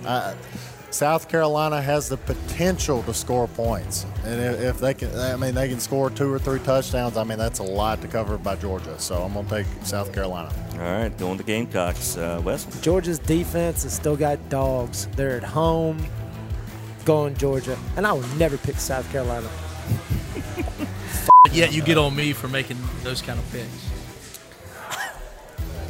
Uh, 0.04 0.34
South 0.90 1.28
Carolina 1.28 1.80
has 1.82 2.08
the 2.08 2.16
potential 2.16 3.02
to 3.04 3.12
score 3.14 3.46
points. 3.48 4.04
And 4.24 4.40
if, 4.40 4.60
if 4.60 4.78
they 4.78 4.94
can, 4.94 5.14
I 5.18 5.36
mean, 5.36 5.54
they 5.54 5.68
can 5.68 5.80
score 5.80 6.08
two 6.10 6.32
or 6.32 6.38
three 6.38 6.60
touchdowns. 6.60 7.16
I 7.18 7.24
mean, 7.24 7.36
that's 7.38 7.58
a 7.58 7.62
lot 7.64 8.00
to 8.02 8.08
cover 8.08 8.36
by 8.38 8.56
Georgia. 8.56 8.98
So 8.98 9.22
I'm 9.22 9.32
going 9.34 9.46
to 9.46 9.50
take 9.64 9.66
South 9.84 10.12
Carolina. 10.14 10.50
All 10.74 10.78
right. 10.80 11.16
Going 11.18 11.36
to 11.38 11.44
Gamecocks. 11.44 12.16
Uh, 12.16 12.40
Wes? 12.44 12.64
Georgia's 12.80 13.18
defense 13.18 13.82
has 13.82 13.92
still 13.94 14.16
got 14.16 14.46
dogs. 14.48 15.08
They're 15.16 15.36
at 15.36 15.44
home. 15.44 15.98
Going 17.08 17.34
Georgia, 17.36 17.78
and 17.96 18.06
I 18.06 18.12
will 18.12 18.28
never 18.36 18.58
pick 18.58 18.76
South 18.76 19.10
Carolina. 19.10 19.48
Yet 21.52 21.72
you 21.72 21.80
get 21.80 21.96
on 21.96 22.14
me 22.14 22.34
for 22.34 22.48
making 22.48 22.76
those 23.02 23.22
kind 23.22 23.38
of 23.38 23.50
picks. 23.50 23.88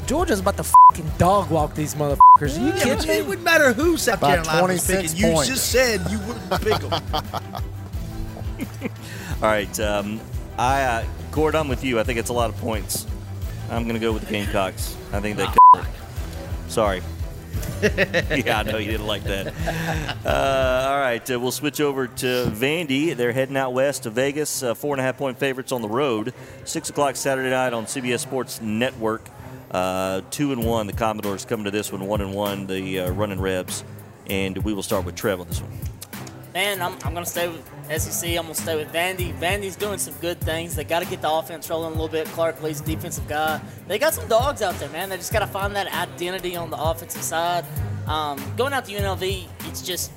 Georgia's 0.06 0.38
about 0.38 0.56
to 0.58 0.62
fucking 0.62 1.10
dog 1.18 1.50
walk 1.50 1.74
these 1.74 1.96
motherfuckers. 1.96 2.56
Are 2.56 2.60
you 2.60 2.66
Yeah, 2.68 2.94
but 2.94 3.00
kidding 3.00 3.10
it 3.10 3.26
wouldn't 3.26 3.44
matter 3.44 3.72
who 3.72 3.96
South 3.96 4.20
By 4.20 4.36
Carolina 4.36 4.74
was 4.74 4.86
26 4.86 5.14
picking. 5.14 5.28
You 5.28 5.44
just 5.44 5.72
said 5.72 6.08
you 6.08 6.20
wouldn't 6.20 6.50
pick 6.62 6.78
them. 6.88 7.02
All 9.42 9.50
right. 9.50 9.80
Um, 9.80 10.20
I, 10.56 10.82
uh, 10.84 11.04
Cord, 11.32 11.56
I'm 11.56 11.66
with 11.66 11.82
you. 11.82 11.98
I 11.98 12.04
think 12.04 12.20
it's 12.20 12.30
a 12.30 12.32
lot 12.32 12.48
of 12.48 12.56
points. 12.58 13.08
I'm 13.72 13.82
going 13.82 13.94
to 13.94 14.00
go 14.00 14.12
with 14.12 14.24
the 14.24 14.30
Gamecocks. 14.30 14.96
I 15.12 15.18
think 15.18 15.36
they 15.36 15.46
cover. 15.46 15.84
it. 15.84 16.70
Sorry. 16.70 17.02
yeah, 17.82 18.58
I 18.58 18.62
know 18.64 18.78
you 18.78 18.90
didn't 18.90 19.06
like 19.06 19.24
that. 19.24 19.54
Uh, 20.24 20.88
all 20.90 20.98
right, 20.98 21.30
uh, 21.30 21.38
we'll 21.38 21.52
switch 21.52 21.80
over 21.80 22.06
to 22.06 22.46
Vandy. 22.46 23.16
They're 23.16 23.32
heading 23.32 23.56
out 23.56 23.72
west 23.72 24.02
to 24.02 24.10
Vegas. 24.10 24.62
Uh, 24.62 24.74
four 24.74 24.94
and 24.94 25.00
a 25.00 25.04
half 25.04 25.16
point 25.16 25.38
favorites 25.38 25.72
on 25.72 25.82
the 25.82 25.88
road. 25.88 26.34
Six 26.64 26.90
o'clock 26.90 27.16
Saturday 27.16 27.50
night 27.50 27.72
on 27.72 27.86
CBS 27.86 28.20
Sports 28.20 28.60
Network. 28.60 29.28
Uh, 29.70 30.22
two 30.30 30.52
and 30.52 30.64
one. 30.64 30.86
The 30.86 30.92
Commodores 30.92 31.44
coming 31.44 31.64
to 31.64 31.70
this 31.70 31.92
one. 31.92 32.06
One 32.06 32.20
and 32.20 32.34
one. 32.34 32.66
The 32.66 33.00
uh, 33.00 33.10
running 33.10 33.40
Rebs. 33.40 33.84
And 34.28 34.58
we 34.58 34.74
will 34.74 34.82
start 34.82 35.04
with 35.04 35.14
Trev 35.14 35.40
on 35.40 35.46
this 35.46 35.60
one. 35.60 35.72
Man, 36.54 36.82
I'm, 36.82 36.94
I'm 37.04 37.12
going 37.12 37.24
to 37.24 37.30
stay 37.30 37.50
SEC. 37.96 38.30
I'm 38.30 38.44
going 38.44 38.54
to 38.54 38.60
stay 38.60 38.76
with 38.76 38.92
Vandy. 38.92 39.32
Vandy's 39.38 39.76
doing 39.76 39.98
some 39.98 40.14
good 40.20 40.40
things. 40.40 40.74
They 40.76 40.84
got 40.84 41.02
to 41.02 41.08
get 41.08 41.22
the 41.22 41.30
offense 41.30 41.68
rolling 41.70 41.88
a 41.88 41.94
little 41.94 42.08
bit. 42.08 42.26
Clark 42.28 42.62
Lea's 42.62 42.80
defensive 42.80 43.26
guy. 43.28 43.60
They 43.86 43.98
got 43.98 44.14
some 44.14 44.28
dogs 44.28 44.62
out 44.62 44.74
there, 44.76 44.88
man. 44.90 45.08
They 45.08 45.16
just 45.16 45.32
got 45.32 45.40
to 45.40 45.46
find 45.46 45.74
that 45.76 45.92
identity 45.92 46.56
on 46.56 46.70
the 46.70 46.80
offensive 46.80 47.22
side. 47.22 47.64
Um, 48.06 48.42
going 48.56 48.72
out 48.72 48.84
to 48.86 48.92
UNLV, 48.92 49.46
it's 49.68 49.82
just 49.82 50.10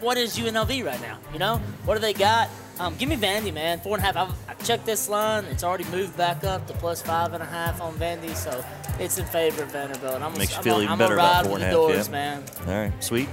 what 0.00 0.16
is 0.16 0.38
UNLV 0.38 0.84
right 0.84 1.00
now? 1.00 1.18
You 1.32 1.38
know, 1.38 1.56
what 1.84 1.94
do 1.94 2.00
they 2.00 2.12
got? 2.12 2.48
Um, 2.78 2.94
give 2.96 3.08
me 3.08 3.16
Vandy, 3.16 3.52
man. 3.52 3.80
Four 3.80 3.96
and 3.96 4.02
a 4.02 4.06
half. 4.06 4.16
I've, 4.16 4.34
I 4.48 4.54
checked 4.62 4.84
this 4.84 5.08
line. 5.08 5.44
It's 5.46 5.64
already 5.64 5.84
moved 5.84 6.16
back 6.16 6.44
up 6.44 6.66
to 6.66 6.74
plus 6.74 7.00
five 7.00 7.32
and 7.32 7.42
a 7.42 7.46
half 7.46 7.80
on 7.80 7.94
Vandy, 7.94 8.34
so 8.34 8.64
it's 8.98 9.18
in 9.18 9.24
favor 9.26 9.62
of 9.62 9.70
Vanderbilt. 9.72 10.20
I'm 10.22 10.36
Makes 10.36 10.52
you 10.52 10.56
I'm 10.58 10.62
feel 10.62 10.76
a, 10.76 10.80
even 10.80 10.92
I'm 10.92 10.98
better 10.98 11.14
a 11.14 11.18
about 11.18 11.46
four 11.46 11.54
and 11.54 11.62
a 11.62 11.66
half, 11.66 11.74
doors, 11.74 12.06
yeah. 12.08 12.12
man. 12.12 12.44
All 12.60 12.74
right, 12.74 12.92
sweet. 13.04 13.28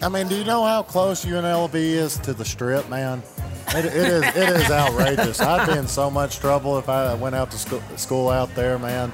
I 0.00 0.08
mean, 0.08 0.28
do 0.28 0.36
you 0.36 0.44
know 0.44 0.64
how 0.64 0.82
close 0.82 1.24
UNLV 1.24 1.74
is 1.74 2.18
to 2.18 2.32
the 2.32 2.44
strip, 2.44 2.88
man? 2.88 3.22
It, 3.68 3.84
it 3.84 3.94
is 3.94 4.22
it 4.22 4.48
is 4.48 4.70
outrageous. 4.70 5.40
I'd 5.40 5.66
be 5.66 5.78
in 5.78 5.86
so 5.86 6.10
much 6.10 6.38
trouble 6.38 6.78
if 6.78 6.88
I 6.88 7.14
went 7.14 7.34
out 7.34 7.50
to 7.50 7.58
school, 7.58 7.82
school 7.96 8.28
out 8.30 8.54
there, 8.54 8.78
man. 8.78 9.12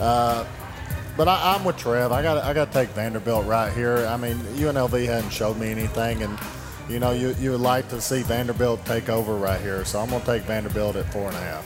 Uh, 0.00 0.44
but 1.16 1.28
I, 1.28 1.54
I'm 1.54 1.64
with 1.64 1.76
Trev. 1.76 2.12
I 2.12 2.22
got 2.22 2.38
I 2.38 2.52
got 2.52 2.72
to 2.72 2.72
take 2.72 2.88
Vanderbilt 2.90 3.46
right 3.46 3.72
here. 3.72 4.06
I 4.06 4.16
mean, 4.16 4.36
UNLV 4.56 5.06
hadn't 5.06 5.30
showed 5.30 5.58
me 5.58 5.70
anything, 5.70 6.22
and 6.22 6.38
you 6.88 6.98
know 6.98 7.12
you 7.12 7.34
you 7.38 7.52
would 7.52 7.60
like 7.60 7.88
to 7.90 8.00
see 8.00 8.22
Vanderbilt 8.22 8.84
take 8.86 9.08
over 9.08 9.36
right 9.36 9.60
here. 9.60 9.84
So 9.84 10.00
I'm 10.00 10.10
gonna 10.10 10.24
take 10.24 10.42
Vanderbilt 10.42 10.96
at 10.96 11.12
four 11.12 11.28
and 11.28 11.36
a 11.36 11.40
half. 11.40 11.64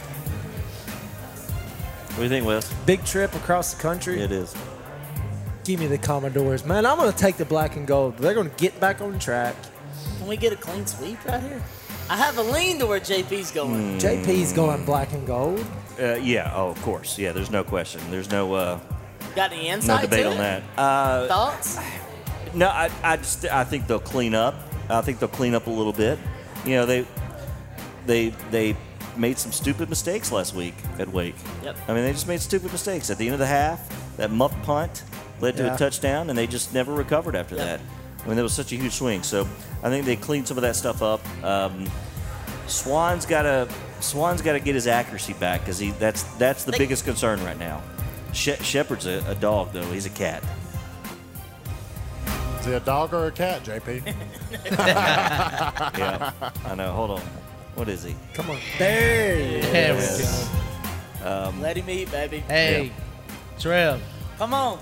What 2.11 2.17
do 2.17 2.23
you 2.25 2.29
think, 2.29 2.45
Wes? 2.45 2.73
Big 2.85 3.05
trip 3.05 3.35
across 3.35 3.73
the 3.73 3.81
country. 3.81 4.21
It 4.21 4.33
is. 4.33 4.55
Give 5.65 5.79
me 5.79 5.87
the 5.87 5.99
Commodores, 5.99 6.65
man. 6.65 6.87
I'm 6.87 6.97
going 6.97 7.13
to 7.13 7.17
take 7.19 7.37
the 7.37 7.45
black 7.45 7.77
and 7.77 7.87
gold. 7.87 8.17
They're 8.19 8.35
going 8.35 8.49
to 8.51 8.57
get 8.57 8.79
back 8.81 9.01
on 9.01 9.19
track. 9.19 9.55
Can 10.19 10.27
we 10.27 10.37
get 10.37 10.53
a 10.53 10.57
clean 10.57 10.87
sweep 10.87 11.23
right 11.27 11.43
here? 11.43 11.63
I 12.09 12.17
have 12.17 12.39
a 12.39 12.43
lean 12.43 12.79
to 12.79 12.87
where 12.87 12.99
JP's 13.01 13.51
going. 13.53 13.99
JP's 13.99 14.53
going 14.53 14.85
black 14.85 15.13
and 15.13 15.27
gold. 15.27 15.65
Uh, 16.01 16.15
yeah. 16.15 16.53
Oh, 16.55 16.69
of 16.69 16.81
course. 16.83 17.19
Yeah. 17.19 17.33
There's 17.33 17.51
no 17.51 17.63
question. 17.63 18.01
There's 18.11 18.31
no 18.31 18.55
uh, 18.55 18.81
Got 19.37 19.53
any 19.53 19.69
no 19.69 19.75
insight 19.75 20.03
debate 20.03 20.25
to 20.25 20.29
on 20.29 20.33
it? 20.35 20.39
that. 20.39 20.63
Uh, 20.79 21.29
Thoughts? 21.29 21.79
No, 22.55 22.69
I, 22.69 22.91
I 23.05 23.17
just 23.19 23.45
I 23.45 23.63
think 23.65 23.87
they'll 23.87 24.01
clean 24.01 24.35
up. 24.35 24.55
I 24.89 25.03
think 25.03 25.21
they'll 25.21 25.29
clean 25.29 25.55
up 25.55 25.69
a 25.69 25.71
little 25.71 25.93
bit. 25.93 26.19
You 26.65 26.73
know, 26.73 26.87
they 26.87 27.07
they 28.07 28.31
they 28.51 28.77
made 29.17 29.39
some 29.39 29.53
stupid 29.53 29.89
mistakes 29.89 30.33
last 30.33 30.55
week 30.55 30.75
at 30.99 31.09
Wake. 31.13 31.37
Yep. 31.63 31.77
I 31.87 31.95
mean, 31.95 32.05
they 32.05 32.13
just 32.13 32.27
made 32.27 32.41
stupid 32.41 32.73
mistakes 32.73 33.09
at 33.11 33.19
the 33.19 33.27
end 33.27 33.35
of 33.35 33.39
the 33.39 33.47
half. 33.47 34.17
That 34.17 34.31
muff 34.33 34.53
punt 34.65 35.05
led 35.41 35.57
to 35.57 35.65
Yeah. 35.65 35.75
a 35.75 35.79
touchdown, 35.79 36.29
and 36.31 36.39
they 36.39 36.47
just 36.47 36.73
never 36.75 36.93
recovered 36.93 37.35
after 37.37 37.57
Yep. 37.57 37.65
that. 37.67 37.81
I 38.25 38.27
mean, 38.27 38.37
there 38.37 38.43
was 38.45 38.53
such 38.53 38.73
a 38.73 38.77
huge 38.77 38.93
swing. 38.93 39.23
So 39.23 39.49
I 39.83 39.89
think 39.89 40.05
they 40.07 40.17
cleaned 40.17 40.47
some 40.47 40.59
of 40.59 40.63
that 40.63 40.77
stuff 40.77 41.03
up. 41.03 41.21
Um, 41.45 41.91
Swann's 42.67 43.27
got 43.27 43.43
to 43.43 43.69
Swann's 44.01 44.41
got 44.43 44.53
to 44.53 44.61
get 44.61 44.75
his 44.75 44.87
accuracy 44.87 45.33
back 45.35 45.61
because 45.61 45.79
he 45.79 45.91
that's 45.93 46.23
that's 46.39 46.65
the 46.65 46.73
They- 46.73 46.79
biggest 46.79 47.05
concern 47.05 47.43
right 47.45 47.59
now. 47.59 47.83
She- 48.33 48.57
Sheppard's 48.63 49.07
a, 49.07 49.25
a 49.27 49.35
dog 49.35 49.73
though; 49.73 49.83
he's 49.91 50.07
a 50.07 50.11
cat. 50.11 50.43
Is 52.61 52.67
he 52.67 52.73
a 52.75 52.81
dog 52.81 53.15
or 53.15 53.27
a 53.27 53.31
cat, 53.33 53.65
JP? 53.65 54.15
Yeah, 55.99 56.31
I 56.67 56.75
know. 56.75 56.93
Hold 56.93 57.13
on. 57.13 57.21
What 57.75 57.89
is 57.89 58.03
he? 58.03 58.15
Come 58.35 58.51
on. 58.51 58.59
There 58.79 59.37
he. 59.37 59.61
There 59.61 59.95
we 59.95 60.01
Yes. 60.01 60.51
go. 61.23 61.53
Let 61.61 61.77
him 61.77 61.89
eat, 61.89 62.11
baby. 62.11 62.41
Hey, 62.41 62.93
Trev, 63.59 64.01
Come 64.39 64.53
on. 64.55 64.79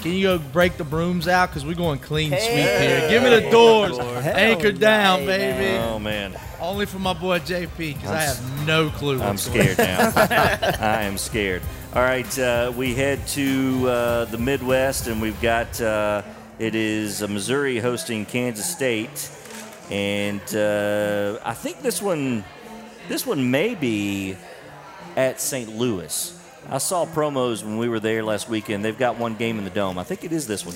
Can 0.00 0.12
you 0.12 0.22
go 0.22 0.38
break 0.38 0.76
the 0.76 0.84
brooms 0.84 1.26
out? 1.28 1.48
Because 1.50 1.64
we're 1.64 1.74
going 1.74 1.98
clean 1.98 2.30
sweep 2.30 2.40
Hey. 2.40 3.00
here. 3.00 3.08
Give 3.08 3.22
me 3.22 3.30
the 3.30 3.50
doors. 3.50 3.96
Hell 3.98 4.36
Anchor 4.36 4.72
down, 4.72 5.20
yeah, 5.20 5.26
baby. 5.26 5.78
Oh 5.78 5.98
man, 5.98 6.36
Only 6.60 6.86
for 6.86 6.98
my 6.98 7.12
boy 7.12 7.38
JP, 7.40 7.76
because 7.76 8.10
I 8.10 8.20
have 8.22 8.66
no 8.66 8.90
clue. 8.90 9.20
I'm 9.20 9.30
what's 9.30 9.48
going 9.48 9.74
scared 9.74 9.78
now. 9.78 10.12
I 10.80 11.02
am 11.04 11.18
scared. 11.18 11.62
All 11.94 12.02
right, 12.02 12.38
uh, 12.38 12.72
we 12.76 12.94
head 12.94 13.26
to 13.28 13.88
uh, 13.88 14.24
the 14.26 14.38
Midwest, 14.38 15.06
and 15.06 15.20
we've 15.20 15.40
got 15.40 15.80
uh, 15.80 16.22
it 16.58 16.74
is 16.74 17.22
uh, 17.22 17.28
Missouri 17.28 17.78
hosting 17.78 18.26
Kansas 18.26 18.68
State, 18.70 19.30
and 19.90 20.40
uh, 20.54 21.38
I 21.44 21.54
think 21.54 21.80
this 21.80 22.02
one 22.02 22.44
this 23.08 23.24
one 23.26 23.50
may 23.50 23.74
be 23.74 24.36
at 25.16 25.40
St. 25.40 25.74
Louis. 25.74 26.35
I 26.68 26.78
saw 26.78 27.06
promos 27.06 27.62
when 27.62 27.78
we 27.78 27.88
were 27.88 28.00
there 28.00 28.22
last 28.24 28.48
weekend. 28.48 28.84
They've 28.84 28.98
got 28.98 29.18
one 29.18 29.36
game 29.36 29.58
in 29.58 29.64
the 29.64 29.70
dome. 29.70 29.98
I 29.98 30.04
think 30.04 30.24
it 30.24 30.32
is 30.32 30.46
this 30.46 30.66
one. 30.66 30.74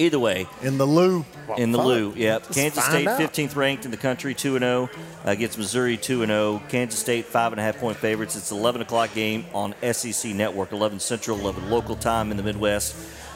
Either 0.00 0.18
way, 0.18 0.46
In 0.62 0.78
the 0.78 0.86
Lou. 0.86 1.24
in 1.56 1.72
the 1.72 1.78
Fine. 1.78 1.86
Lou. 1.88 2.12
Yep. 2.14 2.52
Kansas 2.52 2.84
State, 2.84 3.08
out. 3.08 3.20
15th 3.20 3.56
ranked 3.56 3.84
in 3.84 3.90
the 3.90 3.96
country, 3.96 4.32
2 4.32 4.54
and 4.54 4.62
0 4.62 4.90
against 5.24 5.58
Missouri, 5.58 5.96
2 5.96 6.22
and 6.22 6.30
0. 6.30 6.62
Kansas 6.68 7.00
State, 7.00 7.24
five 7.26 7.52
and 7.52 7.60
a 7.60 7.64
half 7.64 7.78
point 7.78 7.96
favorites. 7.96 8.36
It's 8.36 8.52
11 8.52 8.80
o'clock 8.82 9.12
game 9.12 9.44
on 9.52 9.74
SEC 9.92 10.32
Network, 10.34 10.70
11 10.70 11.00
Central, 11.00 11.36
11 11.40 11.68
local 11.68 11.96
time 11.96 12.30
in 12.30 12.36
the 12.36 12.44
Midwest. 12.44 12.94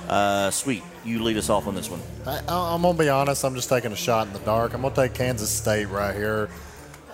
Uh, 0.09 0.51
sweet, 0.53 0.85
you 1.05 1.23
lead 1.25 1.37
us 1.37 1.49
off 1.51 1.67
on 1.67 1.75
this 1.75 1.91
one. 1.91 2.01
I, 2.27 2.39
I'm 2.49 2.83
gonna 2.83 2.97
be 2.97 3.09
honest. 3.09 3.45
I'm 3.45 3.57
just 3.57 3.69
taking 3.69 3.91
a 3.91 3.97
shot 3.97 4.29
in 4.29 4.33
the 4.33 4.39
dark. 4.41 4.73
I'm 4.75 4.83
gonna 4.83 4.95
take 4.95 5.15
Kansas 5.15 5.51
State 5.51 5.87
right 5.89 6.15
here. 6.15 6.49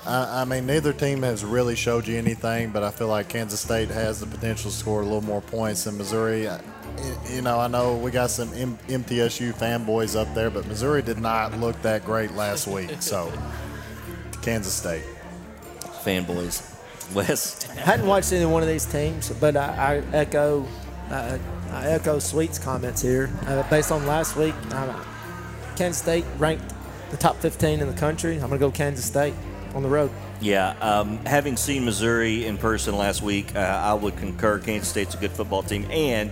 I, 0.06 0.42
I 0.42 0.44
mean, 0.44 0.66
neither 0.66 0.92
team 0.92 1.22
has 1.22 1.44
really 1.44 1.74
showed 1.76 2.06
you 2.06 2.16
anything, 2.18 2.70
but 2.70 2.82
I 2.82 2.90
feel 2.90 3.08
like 3.08 3.28
Kansas 3.28 3.60
State 3.60 3.88
has 3.90 4.20
the 4.20 4.26
potential 4.26 4.70
to 4.70 4.76
score 4.76 5.00
a 5.00 5.04
little 5.04 5.20
more 5.22 5.40
points 5.42 5.84
than 5.84 5.98
Missouri. 5.98 6.48
I- 6.48 6.60
You 7.30 7.42
know, 7.42 7.60
I 7.60 7.68
know 7.68 7.96
we 7.96 8.10
got 8.10 8.30
some 8.30 8.52
M- 8.54 8.78
MTSU 8.88 9.52
fanboys 9.54 10.18
up 10.20 10.32
there, 10.34 10.50
but 10.50 10.66
Missouri 10.66 11.00
did 11.02 11.18
not 11.20 11.56
look 11.60 11.80
that 11.82 12.04
great 12.04 12.34
last 12.34 12.66
week. 12.66 12.90
So, 13.00 13.30
Kansas 14.42 14.72
State. 14.74 15.04
Fanboys. 16.04 16.62
Wes. 17.14 17.68
I 17.70 17.80
hadn't 17.80 18.06
watched 18.06 18.32
any 18.32 18.46
one 18.46 18.62
of 18.62 18.68
these 18.68 18.84
teams, 18.84 19.30
but 19.40 19.56
I, 19.56 20.02
I 20.12 20.16
echo 20.16 20.66
uh, 21.10 21.38
I 21.70 21.86
echo 21.90 22.18
Sweet's 22.18 22.58
comments 22.58 23.00
here. 23.00 23.30
Uh, 23.46 23.62
based 23.70 23.90
on 23.92 24.06
last 24.06 24.36
week, 24.36 24.54
uh, 24.72 24.92
Kansas 25.76 26.02
State 26.02 26.24
ranked 26.38 26.64
the 27.10 27.16
top 27.16 27.36
15 27.36 27.80
in 27.80 27.86
the 27.86 27.94
country. 27.98 28.34
I'm 28.34 28.48
going 28.48 28.52
to 28.52 28.58
go 28.58 28.70
Kansas 28.70 29.04
State 29.06 29.34
on 29.74 29.82
the 29.82 29.88
road. 29.88 30.10
Yeah, 30.40 30.70
um, 30.80 31.18
having 31.26 31.56
seen 31.56 31.84
Missouri 31.84 32.46
in 32.46 32.58
person 32.58 32.96
last 32.96 33.22
week, 33.22 33.54
uh, 33.56 33.58
I 33.58 33.94
would 33.94 34.16
concur 34.16 34.58
Kansas 34.58 34.88
State's 34.88 35.14
a 35.14 35.18
good 35.18 35.32
football 35.32 35.62
team. 35.62 35.86
And 35.90 36.30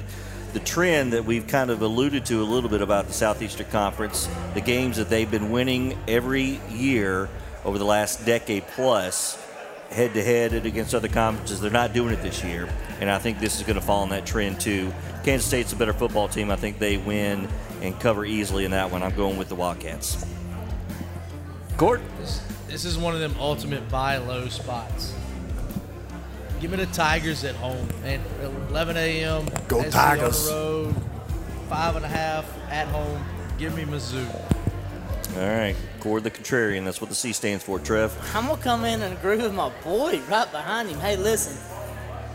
the 0.52 0.60
trend 0.60 1.12
that 1.12 1.24
we've 1.24 1.46
kind 1.46 1.70
of 1.70 1.82
alluded 1.82 2.24
to 2.26 2.40
a 2.40 2.44
little 2.44 2.70
bit 2.70 2.80
about 2.80 3.06
the 3.06 3.12
Southeastern 3.12 3.66
Conference, 3.70 4.28
the 4.54 4.60
games 4.60 4.96
that 4.96 5.10
they've 5.10 5.30
been 5.30 5.50
winning 5.50 5.98
every 6.08 6.60
year 6.70 7.28
over 7.64 7.78
the 7.78 7.84
last 7.84 8.24
decade 8.24 8.66
plus, 8.68 9.38
head 9.90 10.14
to 10.14 10.22
head 10.22 10.52
and 10.52 10.64
against 10.66 10.94
other 10.94 11.08
conferences, 11.08 11.60
they're 11.60 11.70
not 11.70 11.92
doing 11.92 12.12
it 12.12 12.22
this 12.22 12.42
year. 12.42 12.68
And 13.00 13.10
I 13.10 13.18
think 13.18 13.38
this 13.38 13.56
is 13.56 13.62
going 13.62 13.78
to 13.78 13.84
fall 13.84 14.02
in 14.04 14.10
that 14.10 14.24
trend 14.24 14.60
too. 14.60 14.92
Kansas 15.24 15.46
State's 15.46 15.72
a 15.72 15.76
better 15.76 15.92
football 15.92 16.28
team. 16.28 16.50
I 16.50 16.56
think 16.56 16.78
they 16.78 16.96
win 16.96 17.48
and 17.82 17.98
cover 18.00 18.24
easily 18.24 18.64
in 18.64 18.70
that 18.70 18.90
one. 18.90 19.02
I'm 19.02 19.14
going 19.14 19.36
with 19.36 19.48
the 19.48 19.56
Wildcats. 19.56 20.24
Court? 21.76 22.00
This 22.76 22.84
is 22.84 22.98
one 22.98 23.14
of 23.14 23.20
them 23.20 23.34
ultimate 23.40 23.88
buy 23.88 24.18
low 24.18 24.48
spots. 24.48 25.14
Give 26.60 26.70
me 26.70 26.76
the 26.76 26.84
Tigers 26.84 27.42
at 27.42 27.54
home. 27.54 27.88
And 28.04 28.22
11 28.68 28.98
a.m. 28.98 29.48
Go 29.66 29.82
SC 29.82 29.92
Tigers. 29.92 30.46
On 30.46 30.54
the 30.54 30.60
road, 30.60 30.96
five 31.70 31.96
and 31.96 32.04
a 32.04 32.08
half 32.08 32.44
at 32.70 32.86
home. 32.88 33.24
Give 33.56 33.74
me 33.74 33.84
Mizzou. 33.84 34.28
All 35.38 35.48
right, 35.48 35.74
Cord 36.00 36.22
the 36.22 36.30
Contrarian. 36.30 36.84
That's 36.84 37.00
what 37.00 37.08
the 37.08 37.16
C 37.16 37.32
stands 37.32 37.64
for, 37.64 37.78
Trev. 37.78 38.14
I'm 38.34 38.46
gonna 38.46 38.60
come 38.60 38.84
in 38.84 39.00
and 39.00 39.16
agree 39.16 39.38
with 39.38 39.54
my 39.54 39.70
boy 39.82 40.20
right 40.28 40.52
behind 40.52 40.90
him. 40.90 41.00
Hey, 41.00 41.16
listen, 41.16 41.56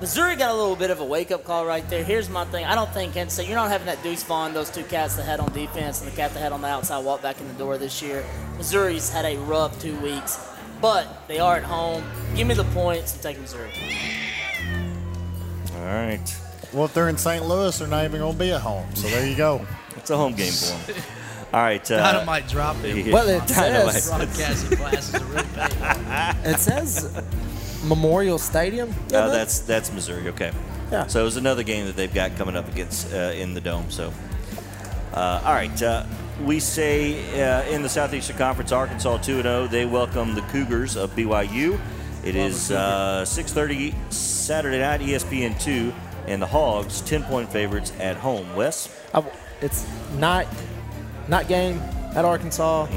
Missouri 0.02 0.36
got 0.36 0.50
a 0.50 0.56
little 0.56 0.76
bit 0.76 0.90
of 0.90 1.00
a 1.00 1.06
wake-up 1.06 1.44
call 1.46 1.64
right 1.66 1.88
there. 1.90 2.04
Here's 2.04 2.28
my 2.30 2.44
thing: 2.46 2.66
I 2.66 2.74
don't 2.76 2.92
think 2.92 3.14
Kansas 3.14 3.36
State. 3.36 3.48
You're 3.48 3.56
not 3.56 3.70
having 3.70 3.86
that 3.86 4.02
Deuce 4.02 4.24
Vaughn, 4.24 4.52
those 4.54 4.70
two 4.72 4.84
cats 4.84 5.16
that 5.16 5.24
had 5.24 5.40
on 5.40 5.52
defense, 5.54 6.02
and 6.02 6.12
the 6.12 6.16
cat 6.16 6.34
that 6.34 6.40
had 6.40 6.52
on 6.52 6.62
the 6.62 6.68
outside 6.68 7.06
walk 7.06 7.22
back 7.22 7.40
in 7.40 7.48
the 7.48 7.54
door 7.54 7.78
this 7.78 8.02
year. 8.02 8.26
Missouri's 8.58 9.10
had 9.12 9.26
a 9.26 9.38
rough 9.38 9.80
two 9.80 9.96
weeks, 10.00 10.40
but 10.82 11.28
they 11.28 11.40
are 11.40 11.56
at 11.58 11.64
home. 11.64 12.04
Give 12.36 12.48
me 12.48 12.56
the 12.56 12.64
points 12.66 13.14
and 13.14 13.22
take 13.22 13.40
Missouri. 13.40 13.70
All 15.76 15.86
right, 15.86 16.36
Well, 16.74 16.86
if 16.86 16.94
they're 16.94 17.10
in 17.10 17.18
St. 17.18 17.46
Louis, 17.46 17.78
they're 17.78 17.88
not 17.88 18.04
even 18.06 18.22
gonna 18.22 18.38
be 18.38 18.52
at 18.52 18.62
home. 18.62 18.86
So 18.96 19.08
there 19.08 19.28
you 19.28 19.36
go. 19.36 19.66
it's 19.98 20.10
a 20.10 20.18
home 20.18 20.34
game 20.34 20.52
for 20.52 20.92
them. 20.94 21.04
All 21.54 21.62
right, 21.62 21.92
uh, 21.92 21.98
Dynamite 22.14 22.48
drop 22.48 22.78
it. 22.84 22.96
yeah, 23.06 23.14
Well, 23.14 23.28
it 23.30 23.46
Dynamite. 23.48 23.94
says- 23.94 24.08
Broadcasting 24.10 24.78
classes 24.78 25.16
are 25.16 25.26
really 25.26 25.48
paying. 25.56 26.01
It 26.44 26.60
says 26.60 27.22
Memorial 27.84 28.38
Stadium. 28.38 28.94
Uh, 29.14 29.30
that's 29.30 29.60
that's 29.60 29.92
Missouri. 29.92 30.30
Okay. 30.30 30.52
Yeah. 30.92 31.08
So 31.08 31.22
it 31.22 31.24
was 31.24 31.38
another 31.38 31.64
game 31.64 31.86
that 31.86 31.96
they've 31.96 32.14
got 32.14 32.36
coming 32.36 32.56
up 32.56 32.68
against 32.68 33.14
uh, 33.14 33.18
in 33.34 33.54
the 33.54 33.62
dome. 33.62 33.90
So, 33.90 34.14
uh, 35.14 35.42
all 35.46 35.54
right. 35.54 35.82
Uh, 35.82 36.06
we 36.44 36.60
say 36.60 37.42
uh, 37.42 37.64
in 37.70 37.82
the 37.82 37.90
Southeastern 37.90 38.38
Conference, 38.38 38.72
Arkansas 38.72 39.18
2 39.18 39.42
0. 39.42 39.68
They 39.68 39.86
welcome 39.86 40.36
the 40.36 40.42
Cougars 40.44 40.98
of 40.98 41.16
BYU. 41.16 41.80
It 42.24 42.36
is 42.36 42.72
uh, 42.72 43.24
6:30 43.26 43.94
Saturday 44.12 44.80
night, 44.80 45.02
ESPN 45.02 45.60
2, 45.62 45.94
and 46.28 46.42
the 46.42 46.48
Hogs 46.48 47.02
10 47.02 47.24
point 47.24 47.52
favorites 47.52 47.94
at 48.00 48.18
home. 48.18 48.56
Wes. 48.56 48.90
I, 49.14 49.24
it's 49.62 49.88
not 50.18 50.46
night 51.28 51.48
game 51.48 51.78
at 52.16 52.26
Arkansas. 52.26 52.88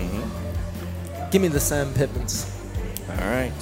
Give 1.31 1.43
me 1.43 1.49
the 1.49 1.61
Sam 1.61 1.93
Pittmans. 1.95 2.54
All 3.11 3.17
right. 3.17 3.53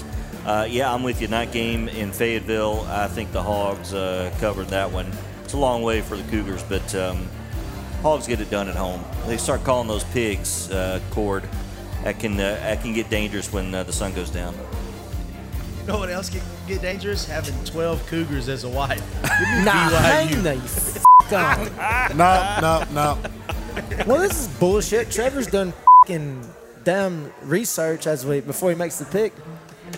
Uh, 0.45 0.67
yeah, 0.69 0.93
I'm 0.93 1.03
with 1.03 1.21
you. 1.21 1.29
Night 1.29 1.53
game 1.53 1.89
in 1.89 2.11
Fayetteville. 2.13 2.85
I 2.89 3.07
think 3.09 3.33
the 3.33 3.43
Hogs 3.43 3.95
uh, 3.95 4.33
covered 4.41 4.69
that 4.69 4.91
one. 4.91 5.11
It's 5.45 5.53
a 5.53 5.59
long 5.59 5.83
way 5.83 6.01
for 6.01 6.17
the 6.17 6.29
Cougars, 6.31 6.63
but 6.65 6.95
um, 6.95 7.29
Hogs 8.03 8.27
get 8.27 8.41
it 8.41 8.51
done 8.51 8.69
at 8.69 8.75
home. 8.75 9.05
They 9.27 9.37
start 9.37 9.63
calling 9.63 9.87
those 9.89 10.05
pigs 10.05 10.71
uh, 10.71 11.01
cord. 11.11 11.49
That 12.03 12.19
can 12.19 12.35
uh, 12.35 12.55
that 12.57 12.81
can 12.83 12.93
get 12.93 13.09
dangerous 13.11 13.53
when 13.53 13.73
uh, 13.73 13.85
the 13.85 13.93
sun 13.93 14.13
goes 14.15 14.31
down. 14.31 14.55
You 15.81 15.87
know 15.87 15.99
what 15.99 16.11
else 16.11 16.29
can 16.29 16.41
get 16.67 16.83
dangerous? 16.83 17.27
Having 17.27 17.63
12 17.65 18.07
Cougars 18.09 18.49
as 18.49 18.65
a 18.65 18.69
wife. 18.69 19.03
Nah, 19.65 19.89
hang 19.91 20.43
the 20.43 20.55
f- 20.55 21.05
on. 21.33 22.17
No, 22.17 22.59
no, 22.61 22.85
no. 22.93 23.19
Well, 24.07 24.21
this 24.21 24.41
is 24.41 24.49
bullshit. 24.59 25.11
Trevor's 25.11 25.47
done 25.47 25.73
fing 26.07 26.43
damn 26.85 27.33
research 27.43 28.07
as 28.07 28.25
we 28.27 28.41
before 28.41 28.71
he 28.71 28.77
makes 28.77 28.99
the 28.99 29.05
pick. 29.07 29.33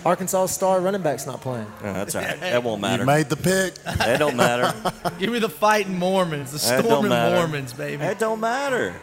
Arkansas 0.05 0.47
star 0.47 0.81
running 0.81 1.01
back's 1.01 1.25
not 1.25 1.41
playing. 1.41 1.67
That's 1.81 2.15
all 2.15 2.21
right. 2.21 2.39
That 2.39 2.63
won't 2.63 2.81
matter. 2.81 3.03
You 3.03 3.05
matter. 3.05 3.17
made 3.19 3.29
the 3.29 3.37
pick. 3.37 3.75
That 3.83 4.19
don't 4.19 4.35
matter. 4.35 4.73
Give 5.19 5.31
me 5.31 5.39
the 5.39 5.49
fighting 5.49 5.97
Mormons, 5.97 6.51
the 6.51 6.59
storming. 6.59 7.09
Mormons, 7.11 7.71
baby. 7.73 7.97
That 7.97 8.19
don't 8.19 8.39
matter. 8.41 8.93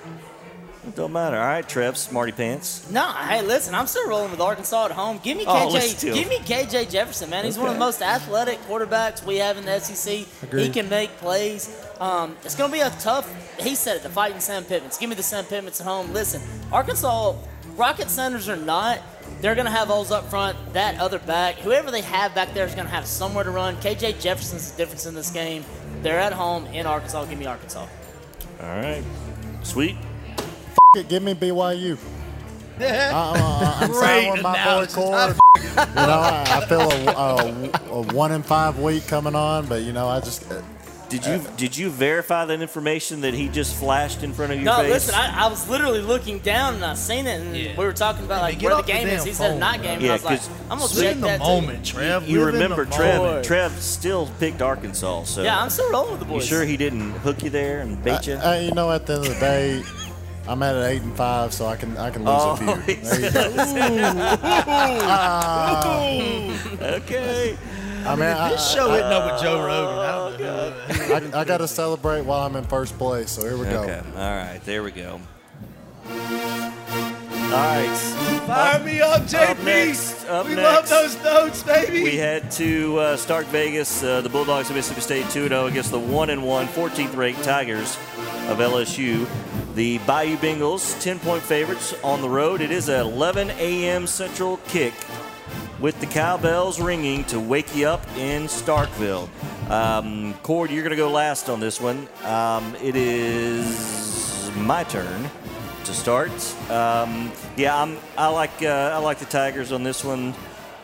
It 0.86 0.96
don't 0.96 1.12
matter. 1.12 1.36
All 1.38 1.46
right, 1.46 1.66
Trev, 1.66 1.96
Smarty 1.96 2.32
Pants. 2.32 2.90
No, 2.90 3.06
hey, 3.12 3.40
listen, 3.42 3.72
I'm 3.72 3.86
still 3.86 4.08
rolling 4.08 4.32
with 4.32 4.40
Arkansas 4.40 4.86
at 4.86 4.90
home. 4.90 5.20
Give 5.22 5.36
me 5.36 5.44
Oh, 5.46 5.68
KJ. 5.72 5.80
still- 5.80 6.14
Give 6.14 6.28
me 6.28 6.38
KJ 6.38 6.90
Jefferson, 6.90 7.30
man. 7.30 7.44
He's 7.44 7.56
one 7.56 7.68
of 7.68 7.74
the 7.74 7.80
most 7.80 8.02
athletic 8.02 8.60
quarterbacks 8.66 9.24
we 9.24 9.36
have 9.36 9.56
in 9.56 9.64
the 9.64 9.78
SEC. 9.78 10.26
Agreed. 10.42 10.64
He 10.64 10.68
can 10.70 10.88
make 10.88 11.16
plays. 11.18 11.70
Um, 12.00 12.36
it's 12.44 12.56
going 12.56 12.68
to 12.70 12.74
be 12.74 12.80
a 12.80 12.90
tough. 12.98 13.30
He 13.60 13.76
said 13.76 13.98
it. 13.98 14.02
The 14.02 14.08
fighting 14.08 14.40
Sam 14.40 14.64
Pittmans. 14.64 14.98
Give 14.98 15.08
me 15.08 15.14
the 15.14 15.22
Sam 15.22 15.44
Pittmans 15.44 15.80
at 15.80 15.86
home. 15.86 16.12
Listen, 16.12 16.42
Arkansas 16.72 17.34
rocket 17.76 18.10
centers 18.10 18.48
or 18.48 18.56
not, 18.56 19.00
they're 19.40 19.54
going 19.54 19.66
to 19.66 19.72
have 19.72 19.88
holes 19.88 20.10
up 20.10 20.28
front. 20.30 20.56
That 20.72 20.98
other 21.00 21.18
back, 21.18 21.56
whoever 21.56 21.90
they 21.90 22.02
have 22.02 22.34
back 22.34 22.54
there, 22.54 22.66
is 22.66 22.74
going 22.74 22.86
to 22.86 22.92
have 22.92 23.06
somewhere 23.06 23.44
to 23.44 23.50
run. 23.50 23.76
KJ 23.76 24.20
Jefferson's 24.20 24.72
the 24.72 24.78
difference 24.78 25.06
in 25.06 25.14
this 25.14 25.30
game. 25.30 25.64
They're 26.02 26.18
at 26.18 26.32
home 26.32 26.66
in 26.66 26.86
Arkansas. 26.86 27.24
Give 27.26 27.38
me 27.38 27.46
Arkansas. 27.46 27.86
All 28.60 28.66
right. 28.66 29.02
Sweet. 29.62 29.96
It, 30.96 31.08
Give 31.08 31.22
me 31.22 31.34
BYU. 31.34 31.98
I, 32.80 32.84
uh, 32.84 33.78
I'm 33.80 33.90
Great 33.90 34.30
with 34.32 34.42
my 34.42 34.52
boy 34.52 34.58
analysis. 34.58 34.94
Cord. 34.94 35.36
You 35.56 35.94
know, 35.94 36.20
I, 36.20 36.44
I 36.48 36.66
feel 36.66 36.80
a, 36.80 37.04
a, 37.06 37.98
a 37.98 38.02
one 38.14 38.32
in 38.32 38.42
five 38.42 38.78
week 38.78 39.06
coming 39.06 39.34
on, 39.34 39.66
but 39.66 39.82
you 39.82 39.92
know, 39.92 40.08
I 40.08 40.20
just 40.20 40.44
Did 41.12 41.26
you 41.26 41.44
did 41.58 41.76
you 41.76 41.90
verify 41.90 42.46
that 42.46 42.62
information 42.62 43.20
that 43.20 43.34
he 43.34 43.48
just 43.50 43.74
flashed 43.76 44.22
in 44.22 44.32
front 44.32 44.52
of 44.52 44.56
your 44.58 44.64
No, 44.64 44.76
face? 44.78 44.90
listen, 44.90 45.14
I, 45.14 45.44
I 45.44 45.48
was 45.48 45.68
literally 45.68 46.00
looking 46.00 46.38
down 46.38 46.76
and 46.76 46.84
I 46.84 46.94
seen 46.94 47.26
it, 47.26 47.38
and 47.40 47.54
Yeah. 47.54 47.76
we 47.76 47.84
were 47.84 47.92
talking 47.92 48.24
about 48.24 48.40
like 48.40 48.58
get 48.58 48.66
where 48.66 48.74
the 48.76 48.80
off 48.80 48.86
the 48.86 48.92
game 48.92 49.06
is. 49.08 49.18
damn 49.18 49.26
He 49.26 49.32
said 49.34 49.50
phone, 49.50 49.60
night 49.60 49.80
bro. 49.82 49.88
game, 49.88 49.98
and 50.00 50.08
I 50.10 50.12
was 50.14 50.24
like, 50.24 50.40
I'm 50.70 50.78
gonna 50.78 50.82
Live 50.84 50.92
check 51.02 51.14
in 51.16 51.20
the 51.20 51.26
that 51.26 51.36
too. 51.40 51.44
moment, 51.44 51.84
Trev. 51.84 52.26
you 52.28 52.38
Live 52.38 52.48
in 52.48 52.54
the 52.54 52.60
remember 52.64 52.84
Trev? 52.86 53.20
moment. 53.22 53.44
Trev 53.44 53.72
still 53.82 54.30
picked 54.40 54.62
Arkansas, 54.62 55.24
so 55.24 55.42
Yeah, 55.42 55.60
I'm 55.62 55.68
still 55.68 55.90
rolling 55.92 56.12
with 56.12 56.20
the 56.20 56.24
boys. 56.26 56.32
you 56.32 56.38
boys. 56.40 56.48
sure 56.48 56.64
he 56.64 56.78
didn't 56.78 57.10
hook 57.18 57.42
you 57.42 57.50
there 57.50 57.80
and 57.80 58.02
bait 58.02 58.26
you? 58.26 58.36
I, 58.36 58.56
I, 58.56 58.60
you 58.60 58.72
know, 58.72 58.90
at 58.90 59.04
the 59.06 59.14
end 59.16 59.26
of 59.26 59.34
the 59.34 59.38
day, 59.40 59.82
I'm 60.48 60.62
at 60.62 60.74
an 60.74 60.82
eight 60.84 61.02
and 61.02 61.14
five, 61.14 61.52
so 61.52 61.66
I 61.66 61.76
can 61.76 61.94
I 61.98 62.08
can 62.10 62.24
lose 62.24 62.34
Oh, 62.34 62.52
a 62.52 62.56
few. 62.56 62.96
There 62.96 63.20
you 63.20 63.30
go. 63.30 63.52
Ah, 65.04 66.72
okay. 66.82 67.56
I 68.04 68.14
mean, 68.16 68.24
I, 68.24 68.50
This 68.50 68.72
show 68.72 68.90
hitting 68.90 69.06
up 69.06 69.32
with 69.32 69.42
Joe 69.42 69.64
Rogan. 69.64 69.98
I 69.98 70.12
don't 70.12 70.40
know. 70.40 70.70
who- 70.70 71.36
I, 71.36 71.40
I 71.40 71.44
got 71.44 71.58
to 71.58 71.68
celebrate 71.68 72.22
while 72.22 72.46
I'm 72.46 72.56
in 72.56 72.64
first 72.64 72.96
place. 72.98 73.30
So 73.30 73.42
here 73.42 73.56
we 73.56 73.64
go. 73.66 73.82
Okay. 73.82 74.02
All 74.16 74.36
right. 74.36 74.60
There 74.64 74.82
we 74.82 74.90
go. 74.90 75.20
All 76.08 77.58
right. 77.58 77.96
Fire 78.46 78.82
me 78.82 79.00
up, 79.00 79.22
JP. 79.22 79.64
next, 79.64 80.24
up 80.26 80.46
we 80.48 80.54
next. 80.54 80.90
love 80.90 81.12
those 81.14 81.22
notes, 81.24 81.62
baby. 81.62 82.02
We 82.02 82.16
head 82.16 82.50
to 82.52 82.98
uh, 82.98 83.16
Stark 83.16 83.46
Vegas. 83.46 84.02
Uh, 84.02 84.20
the 84.22 84.28
Bulldogs 84.30 84.70
of 84.70 84.76
Mississippi 84.76 85.00
State 85.02 85.30
2 85.30 85.48
0 85.48 85.66
against 85.66 85.90
the 85.90 85.98
1 85.98 86.30
and 86.30 86.44
1, 86.44 86.66
14th 86.68 87.14
ranked 87.16 87.44
Tigers 87.44 87.96
of 88.48 88.58
LSU. 88.58 89.28
The 89.74 89.98
Bayou 89.98 90.36
Bengals, 90.38 91.00
10 91.02 91.18
point 91.20 91.42
favorites 91.42 91.94
on 92.02 92.20
the 92.22 92.28
road. 92.28 92.60
It 92.62 92.70
is 92.70 92.88
an 92.88 93.00
11 93.00 93.50
a.m. 93.52 94.06
Central 94.06 94.56
kick 94.68 94.92
with 95.82 95.98
the 95.98 96.06
cowbells 96.06 96.80
ringing 96.80 97.24
to 97.24 97.40
wake 97.40 97.74
you 97.74 97.88
up 97.88 98.06
in 98.16 98.44
Starkville. 98.44 99.28
Um, 99.68 100.32
Cord, 100.44 100.70
you're 100.70 100.84
going 100.84 100.90
to 100.90 100.96
go 100.96 101.10
last 101.10 101.48
on 101.50 101.58
this 101.58 101.80
one. 101.80 102.06
Um, 102.24 102.76
it 102.76 102.94
is 102.94 104.48
my 104.58 104.84
turn 104.84 105.28
to 105.84 105.92
start. 105.92 106.30
Um, 106.70 107.32
yeah, 107.56 107.76
I'm, 107.76 107.98
I 108.16 108.28
like 108.28 108.62
uh, 108.62 108.92
I 108.94 108.98
like 108.98 109.18
the 109.18 109.24
Tigers 109.24 109.72
on 109.72 109.82
this 109.82 110.04
one 110.04 110.34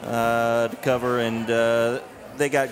uh, 0.03 0.67
to 0.67 0.77
cover, 0.77 1.21
and 1.21 1.49
uh, 1.49 2.01
they 2.37 2.49
got 2.49 2.69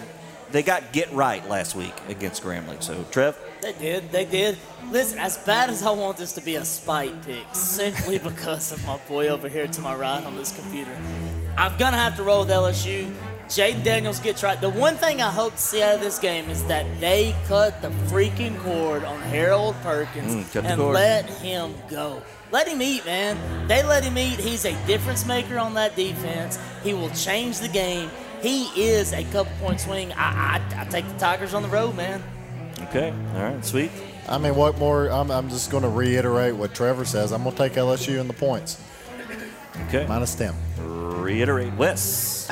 they 0.51 0.65
got 0.65 0.93
get 0.93 1.13
right 1.13 1.49
last 1.49 1.77
week 1.77 1.95
against 2.09 2.43
Grambling. 2.43 2.83
So 2.83 3.05
Trev, 3.13 3.39
They 3.63 3.73
did. 3.73 4.11
They 4.13 4.25
did. 4.25 4.59
Listen, 4.91 5.19
as 5.19 5.39
bad 5.39 5.71
as 5.71 5.83
I 5.83 5.91
want 5.91 6.17
this 6.17 6.33
to 6.33 6.41
be 6.41 6.57
a 6.57 6.65
spite 6.65 7.23
pick, 7.25 7.45
simply 7.53 8.19
because 8.31 8.73
of 8.73 8.85
my 8.87 8.99
boy 9.09 9.29
over 9.29 9.49
here 9.49 9.67
to 9.67 9.81
my 9.81 9.95
right 9.95 10.25
on 10.25 10.37
this 10.37 10.55
computer, 10.55 10.97
I'm 11.57 11.77
gonna 11.79 11.97
have 11.97 12.17
to 12.17 12.23
roll 12.23 12.41
with 12.41 12.51
LSU. 12.51 13.13
Jayden 13.49 13.85
Daniels 13.85 14.19
gets 14.19 14.43
right. 14.43 14.61
The 14.61 14.69
one 14.69 14.97
thing 14.97 15.23
I 15.23 15.31
hope 15.31 15.53
to 15.55 15.59
see 15.63 15.81
out 15.81 15.95
of 15.95 16.01
this 16.01 16.19
game 16.19 16.51
is 16.51 16.65
that 16.65 16.85
they 17.01 17.35
cut 17.47 17.81
the 17.81 17.91
freaking 18.11 18.59
cord 18.61 19.05
on 19.05 19.21
Harold 19.21 19.77
Perkins 19.83 20.35
Mm, 20.53 20.65
and 20.65 20.81
cord. 20.81 20.95
let 20.95 21.27
him 21.27 21.73
go. 21.89 22.23
Let 22.51 22.67
him 22.67 22.83
eat, 22.83 23.05
man. 23.07 23.37
They 23.69 23.85
let 23.85 24.03
him 24.03 24.19
eat. 24.19 24.41
He's 24.41 24.65
a 24.65 24.73
difference 24.87 25.25
maker 25.27 25.59
on 25.59 25.75
that 25.75 25.95
defense. 25.95 26.59
He 26.83 26.93
will 26.93 27.11
change 27.11 27.61
the 27.61 27.69
game. 27.69 28.11
He 28.43 28.65
is 28.81 29.13
a 29.13 29.23
couple 29.25 29.53
point 29.61 29.81
swing. 29.81 30.13
I, 30.15 30.61
I, 30.77 30.83
I 30.83 30.85
take 30.87 31.07
the 31.09 31.19
Tigers 31.19 31.55
on 31.55 31.63
the 31.63 31.69
road, 31.69 31.95
man. 31.97 32.23
Okay, 32.89 33.13
all 33.35 33.43
right, 33.43 33.65
sweet. 33.65 33.91
I 34.29 34.39
mean, 34.39 34.55
what 34.57 34.79
more? 34.79 35.09
I'm, 35.09 35.31
I'm 35.31 35.49
just 35.49 35.71
going 35.71 35.83
to 35.83 35.89
reiterate 35.89 36.55
what 36.57 36.75
Trevor 36.75 37.05
says. 37.05 37.33
I'm 37.33 37.43
going 37.43 37.55
to 37.55 37.59
take 37.69 37.75
LSU 37.75 38.19
in 38.21 38.27
the 38.29 38.33
points 38.35 38.81
Okay, 39.89 40.07
minus 40.09 40.35
ten. 40.35 40.55
reiterate, 40.79 41.73
Wes. 41.75 42.51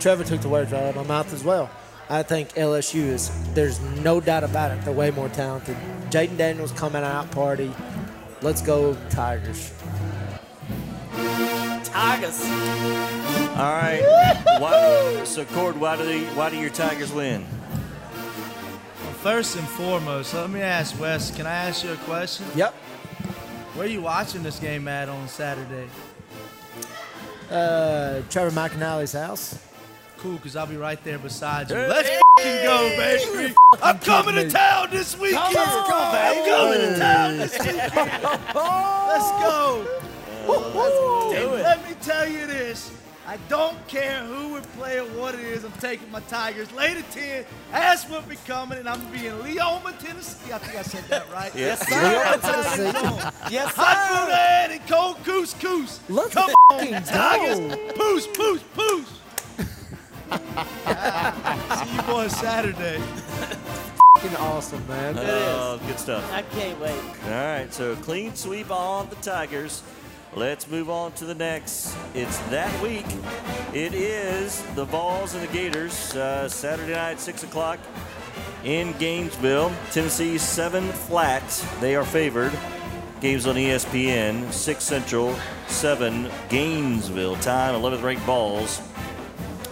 Trevor 0.00 0.24
took 0.24 0.40
the 0.40 0.48
words 0.48 0.72
right 0.72 0.82
out 0.82 0.88
of 0.90 0.96
my 0.96 1.02
mouth 1.04 1.32
as 1.32 1.44
well. 1.44 1.70
I 2.08 2.22
think 2.24 2.54
LSU 2.54 3.02
is, 3.04 3.30
there's 3.54 3.78
no 4.02 4.20
doubt 4.20 4.42
about 4.42 4.72
it, 4.72 4.82
they're 4.84 4.92
way 4.92 5.10
more 5.12 5.28
talented. 5.28 5.76
Jayden 6.10 6.36
Daniels 6.36 6.72
coming 6.72 7.04
out 7.04 7.30
party. 7.30 7.72
Let's 8.42 8.62
go, 8.62 8.96
Tigers. 9.10 9.72
Tigers. 11.84 12.42
All 12.42 13.72
right. 13.72 14.02
Why, 14.58 15.22
so 15.24 15.44
Cord, 15.44 15.78
why 15.78 15.96
do 15.96 16.04
they, 16.04 16.24
why 16.34 16.50
do 16.50 16.56
your 16.56 16.70
Tigers 16.70 17.12
win? 17.12 17.46
First 19.22 19.56
and 19.56 19.68
foremost, 19.68 20.32
let 20.32 20.48
me 20.48 20.62
ask 20.62 20.98
Wes. 20.98 21.30
Can 21.30 21.46
I 21.46 21.52
ask 21.52 21.84
you 21.84 21.92
a 21.92 21.96
question? 21.96 22.46
Yep. 22.56 22.72
Where 23.74 23.84
are 23.86 23.90
you 23.90 24.00
watching 24.00 24.42
this 24.42 24.58
game 24.58 24.88
at 24.88 25.10
on 25.10 25.28
Saturday? 25.28 25.88
Uh, 27.50 28.22
Trevor 28.30 28.50
McAnally's 28.50 29.12
house. 29.12 29.58
Cool, 30.16 30.36
because 30.36 30.56
I'll 30.56 30.66
be 30.66 30.78
right 30.78 31.02
there 31.04 31.18
beside 31.18 31.68
you. 31.68 31.76
Hey. 31.76 31.88
Let's 31.88 32.08
fing 32.08 32.64
go, 32.64 32.88
baby. 32.96 33.54
I'm 33.82 33.98
coming 33.98 34.36
to 34.36 34.48
town 34.50 34.88
this 34.90 35.18
weekend. 35.18 35.54
I'm 35.54 36.48
coming 36.48 36.80
to 36.80 36.98
town 36.98 37.36
this 37.36 37.58
weekend. 37.58 37.92
Let's 38.54 39.30
go. 39.42 39.86
And 41.32 41.52
Let 41.52 41.88
me 41.88 41.94
tell 42.00 42.26
you 42.26 42.46
this. 42.46 42.90
I 43.30 43.36
don't 43.48 43.78
care 43.86 44.24
who 44.24 44.54
we 44.54 44.60
play 44.76 44.98
or 44.98 45.04
what 45.04 45.36
it 45.36 45.40
is. 45.42 45.62
I'm 45.62 45.70
taking 45.74 46.10
my 46.10 46.18
Tigers. 46.18 46.72
Late 46.72 46.96
at 46.96 47.08
10. 47.12 47.44
Ask 47.72 48.10
what 48.10 48.28
be 48.28 48.34
coming, 48.44 48.76
and 48.78 48.88
I'm 48.88 48.98
going 49.02 49.12
to 49.12 49.18
be 49.20 49.26
in 49.28 49.34
Leoma, 49.34 49.96
Tennessee. 50.00 50.52
I 50.52 50.58
think 50.58 50.76
I 50.76 50.82
said 50.82 51.04
that 51.04 51.30
right. 51.32 51.54
Yes, 51.54 51.80
Yes, 51.88 53.72
Hot 53.76 54.08
food 54.08 54.32
ahead 54.32 54.72
and 54.72 54.84
cold 54.88 55.18
couscous. 55.18 56.00
Let's 56.08 56.34
Come 56.34 56.50
f***ing 56.72 56.92
on, 56.96 57.02
Tigers. 57.04 57.58
go. 57.60 57.76
Poos, 57.94 58.26
poos, 58.34 58.62
poos. 58.74 59.06
See 61.86 61.94
you 61.94 62.02
boys 62.02 62.36
Saturday. 62.36 63.00
Awesome, 64.38 64.84
man. 64.88 65.14
Oh, 65.18 65.80
good 65.86 66.00
stuff. 66.00 66.28
I 66.32 66.42
can't 66.42 66.80
wait. 66.80 67.00
All 67.26 67.30
right, 67.30 67.72
so 67.72 67.94
clean 67.94 68.34
sweep 68.34 68.72
on 68.72 69.08
the 69.08 69.16
Tigers. 69.16 69.84
Let's 70.34 70.68
move 70.68 70.88
on 70.88 71.12
to 71.12 71.24
the 71.24 71.34
next. 71.34 71.96
It's 72.14 72.38
that 72.50 72.80
week. 72.82 73.06
It 73.74 73.92
is 73.94 74.62
the 74.76 74.84
Vols 74.84 75.34
and 75.34 75.42
the 75.42 75.52
Gators. 75.52 76.14
Uh, 76.14 76.48
Saturday 76.48 76.92
night, 76.92 77.18
6 77.18 77.42
o'clock. 77.42 77.78
in 78.64 78.92
Gainesville. 78.98 79.72
Tennessee 79.90 80.38
seven 80.38 80.84
flat. 80.92 81.42
They 81.80 81.96
are 81.96 82.04
favored. 82.04 82.52
Games 83.20 83.46
on 83.46 83.56
ESPN, 83.56 84.50
6 84.52 84.84
Central, 84.84 85.36
7 85.66 86.30
Gainesville. 86.48 87.36
Time, 87.36 87.74
11th 87.74 88.02
ranked 88.02 88.22
Vols 88.22 88.80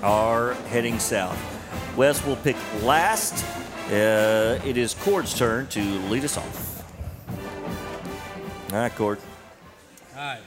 are 0.03 0.55
heading 0.71 0.99
south. 0.99 1.39
Wes 1.97 2.25
will 2.27 2.37
pick 2.37 2.57
last. 2.83 3.45
Uh, 3.91 4.59
it 4.67 4.77
is 4.77 4.95
Cord's 4.95 5.37
turn 5.39 5.67
to 5.69 5.81
lead 6.11 6.25
us 6.25 6.37
off. 6.37 6.85
All 8.71 8.79
right, 8.79 8.95
Cord. 8.95 9.19
All 10.19 10.25
right, 10.25 10.41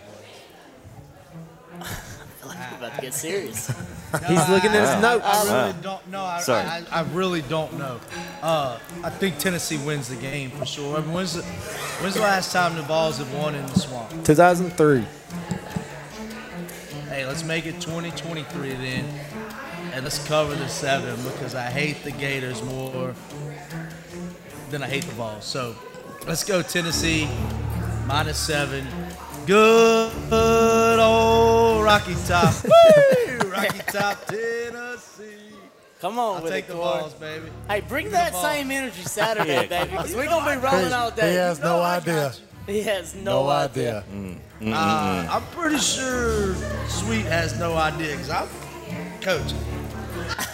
I 1.79 1.83
feel 1.85 2.49
like 2.49 2.71
we're 2.71 2.77
about 2.77 2.95
to 2.95 3.01
get 3.01 3.13
serious. 3.13 3.67
He's 4.27 4.49
looking 4.49 4.71
at 4.71 4.93
his 4.95 5.01
notes. 5.01 5.23
I 5.25 5.43
really 5.43 5.71
Wow. 5.71 5.81
don't 5.81 6.07
know. 6.11 6.23
I, 6.25 6.41
Sorry. 6.41 6.65
I, 6.67 6.83
I 6.91 7.01
really 7.13 7.41
don't 7.43 7.77
know. 7.77 8.01
Uh, 8.41 8.77
I 9.01 9.09
think 9.09 9.37
Tennessee 9.37 9.77
wins 9.77 10.09
the 10.09 10.17
game 10.17 10.49
for 10.51 10.65
sure. 10.65 10.97
I 10.97 11.01
mean, 11.01 11.13
when's, 11.13 11.35
the, 11.35 11.43
when's 11.43 12.15
the 12.15 12.19
last 12.21 12.51
time 12.51 12.75
the 12.75 12.81
Vols 12.81 13.19
have 13.19 13.33
won 13.33 13.55
in 13.55 13.65
the 13.67 13.79
swamp? 13.79 14.09
2003. 14.25 15.05
Hey, 17.07 17.25
let's 17.25 17.45
make 17.45 17.65
it 17.65 17.79
2023 17.79 18.69
then. 18.73 19.05
And 19.93 20.03
let's 20.03 20.25
cover 20.27 20.53
the 20.53 20.67
seven 20.67 21.15
because 21.23 21.55
I 21.55 21.69
hate 21.69 22.03
the 22.03 22.11
Gators 22.11 22.61
more 22.63 23.15
than 24.69 24.83
I 24.83 24.87
hate 24.87 25.05
the 25.05 25.13
Vols. 25.13 25.45
So 25.45 25.75
let's 26.27 26.43
go 26.43 26.61
Tennessee 26.61 27.29
minus 28.05 28.37
seven. 28.37 28.85
Good 29.45 30.99
old 30.99 31.83
Rocky 31.83 32.15
Top. 32.27 32.53
Woo! 32.63 33.49
Rocky 33.49 33.79
Top, 33.87 34.25
Tennessee. 34.27 35.25
Come 35.99 36.19
on 36.19 36.37
I'll 36.37 36.43
with 36.43 36.51
take 36.51 36.65
it, 36.65 36.67
the 36.69 36.73
Cord. 36.75 36.99
Vols, 37.01 37.13
baby. 37.15 37.45
Hey, 37.67 37.81
bring 37.81 38.05
the 38.05 38.11
that 38.11 38.35
same 38.35 38.69
energy 38.69 39.01
Saturday, 39.01 39.53
Yeah. 39.53 39.65
baby, 39.65 39.91
because 39.91 40.15
we're 40.15 40.25
gonna 40.27 40.55
be 40.55 40.61
rolling 40.63 40.93
all 40.93 41.09
day. 41.09 41.29
He 41.29 41.33
day. 41.33 41.39
has 41.39 41.59
no 41.59 41.77
No, 41.77 41.81
I 41.81 41.99
got 41.99 42.07
idea. 42.07 42.33
He 42.67 42.81
has 42.83 43.15
No 43.15 43.43
no, 43.43 43.49
idea. 43.49 44.03
Mm, 44.13 44.37
mm, 44.61 44.73
uh, 44.73 45.23
mm, 45.23 45.29
I'm 45.29 45.43
pretty 45.57 45.77
sure 45.79 46.53
Sweet 46.87 47.25
has 47.25 47.57
no 47.59 47.75
idea 47.75 48.11
because 48.17 48.29
I'm 48.29 48.47
coach. 49.21 49.53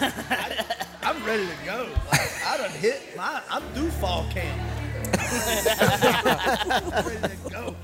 I, 0.00 0.64
am 1.02 1.22
ready 1.26 1.46
to 1.46 1.52
go. 1.66 1.88
Like, 2.10 2.30
I 2.46 2.56
done 2.56 2.70
hit 2.70 3.14
my. 3.16 3.42
I'm 3.50 3.62
through 3.74 3.90
fall 3.90 4.26
camp. 4.30 4.58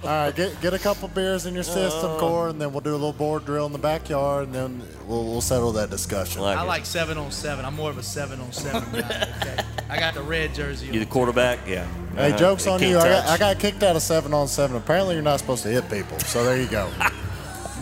All 0.03 0.11
right, 0.11 0.35
get 0.35 0.61
get 0.61 0.75
a 0.75 0.79
couple 0.79 1.09
beers 1.09 1.47
in 1.47 1.55
your 1.55 1.63
system, 1.63 2.19
Cord, 2.19 2.51
and 2.51 2.61
then 2.61 2.73
we'll 2.73 2.81
do 2.81 2.91
a 2.91 2.93
little 2.93 3.13
board 3.13 3.45
drill 3.47 3.67
in 3.67 3.73
the 3.73 3.79
backyard, 3.79 4.45
and 4.47 4.55
then 4.55 4.83
we'll, 5.07 5.25
we'll 5.25 5.41
settle 5.41 5.73
that 5.73 5.91
discussion. 5.91 6.43
Like 6.43 6.59
I 6.59 6.63
it. 6.65 6.67
like 6.67 6.85
seven 6.87 7.17
on 7.19 7.31
seven. 7.31 7.65
I'm 7.65 7.75
more 7.75 7.91
of 7.91 7.99
a 7.99 8.03
seven 8.03 8.41
on 8.41 8.53
seven 8.53 8.83
guy. 8.93 9.29
Okay, 9.41 9.65
I 9.89 9.99
got 9.99 10.15
the 10.15 10.23
red 10.23 10.55
jersey. 10.55 10.87
You 10.89 11.01
the 11.01 11.07
quarterback? 11.07 11.59
Yeah. 11.67 11.87
Hey, 12.15 12.29
Uh-huh. 12.29 12.39
jokes 12.39 12.67
on 12.67 12.83
you. 12.83 12.99
I 12.99 13.09
got. 13.09 13.27
I 13.29 13.39
got 13.39 13.59
kicked 13.59 13.83
out 13.83 13.97
of 13.97 14.03
seven 14.03 14.35
on 14.35 14.47
seven. 14.49 14.77
Apparently, 14.77 15.15
you're 15.15 15.23
not 15.25 15.41
supposed 15.41 15.63
to 15.65 15.69
hit 15.71 15.89
people. 15.91 16.19
So 16.21 16.45
there 16.45 16.61
you 16.61 16.69
go. 16.69 16.91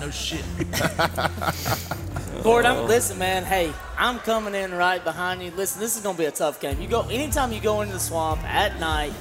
No 0.01 0.11
shit. 0.11 0.43
Cord, 2.43 2.67
I'm, 2.67 2.89
listen, 2.89 3.19
man. 3.19 3.45
Hey, 3.45 3.73
I'm 3.97 4.19
coming 4.19 4.53
in 4.53 4.75
right 4.75 5.05
behind 5.05 5.41
you. 5.41 5.53
Listen, 5.53 5.81
this 5.81 5.97
is 5.97 6.03
gonna 6.03 6.19
be 6.19 6.25
a 6.25 6.33
tough 6.33 6.59
game. 6.61 6.81
You 6.81 6.89
go 6.89 7.03
anytime 7.03 7.53
you 7.53 7.61
go 7.61 7.83
into 7.83 7.95
the 7.95 8.01
swamp 8.01 8.43
at 8.43 8.81
night, 8.81 9.13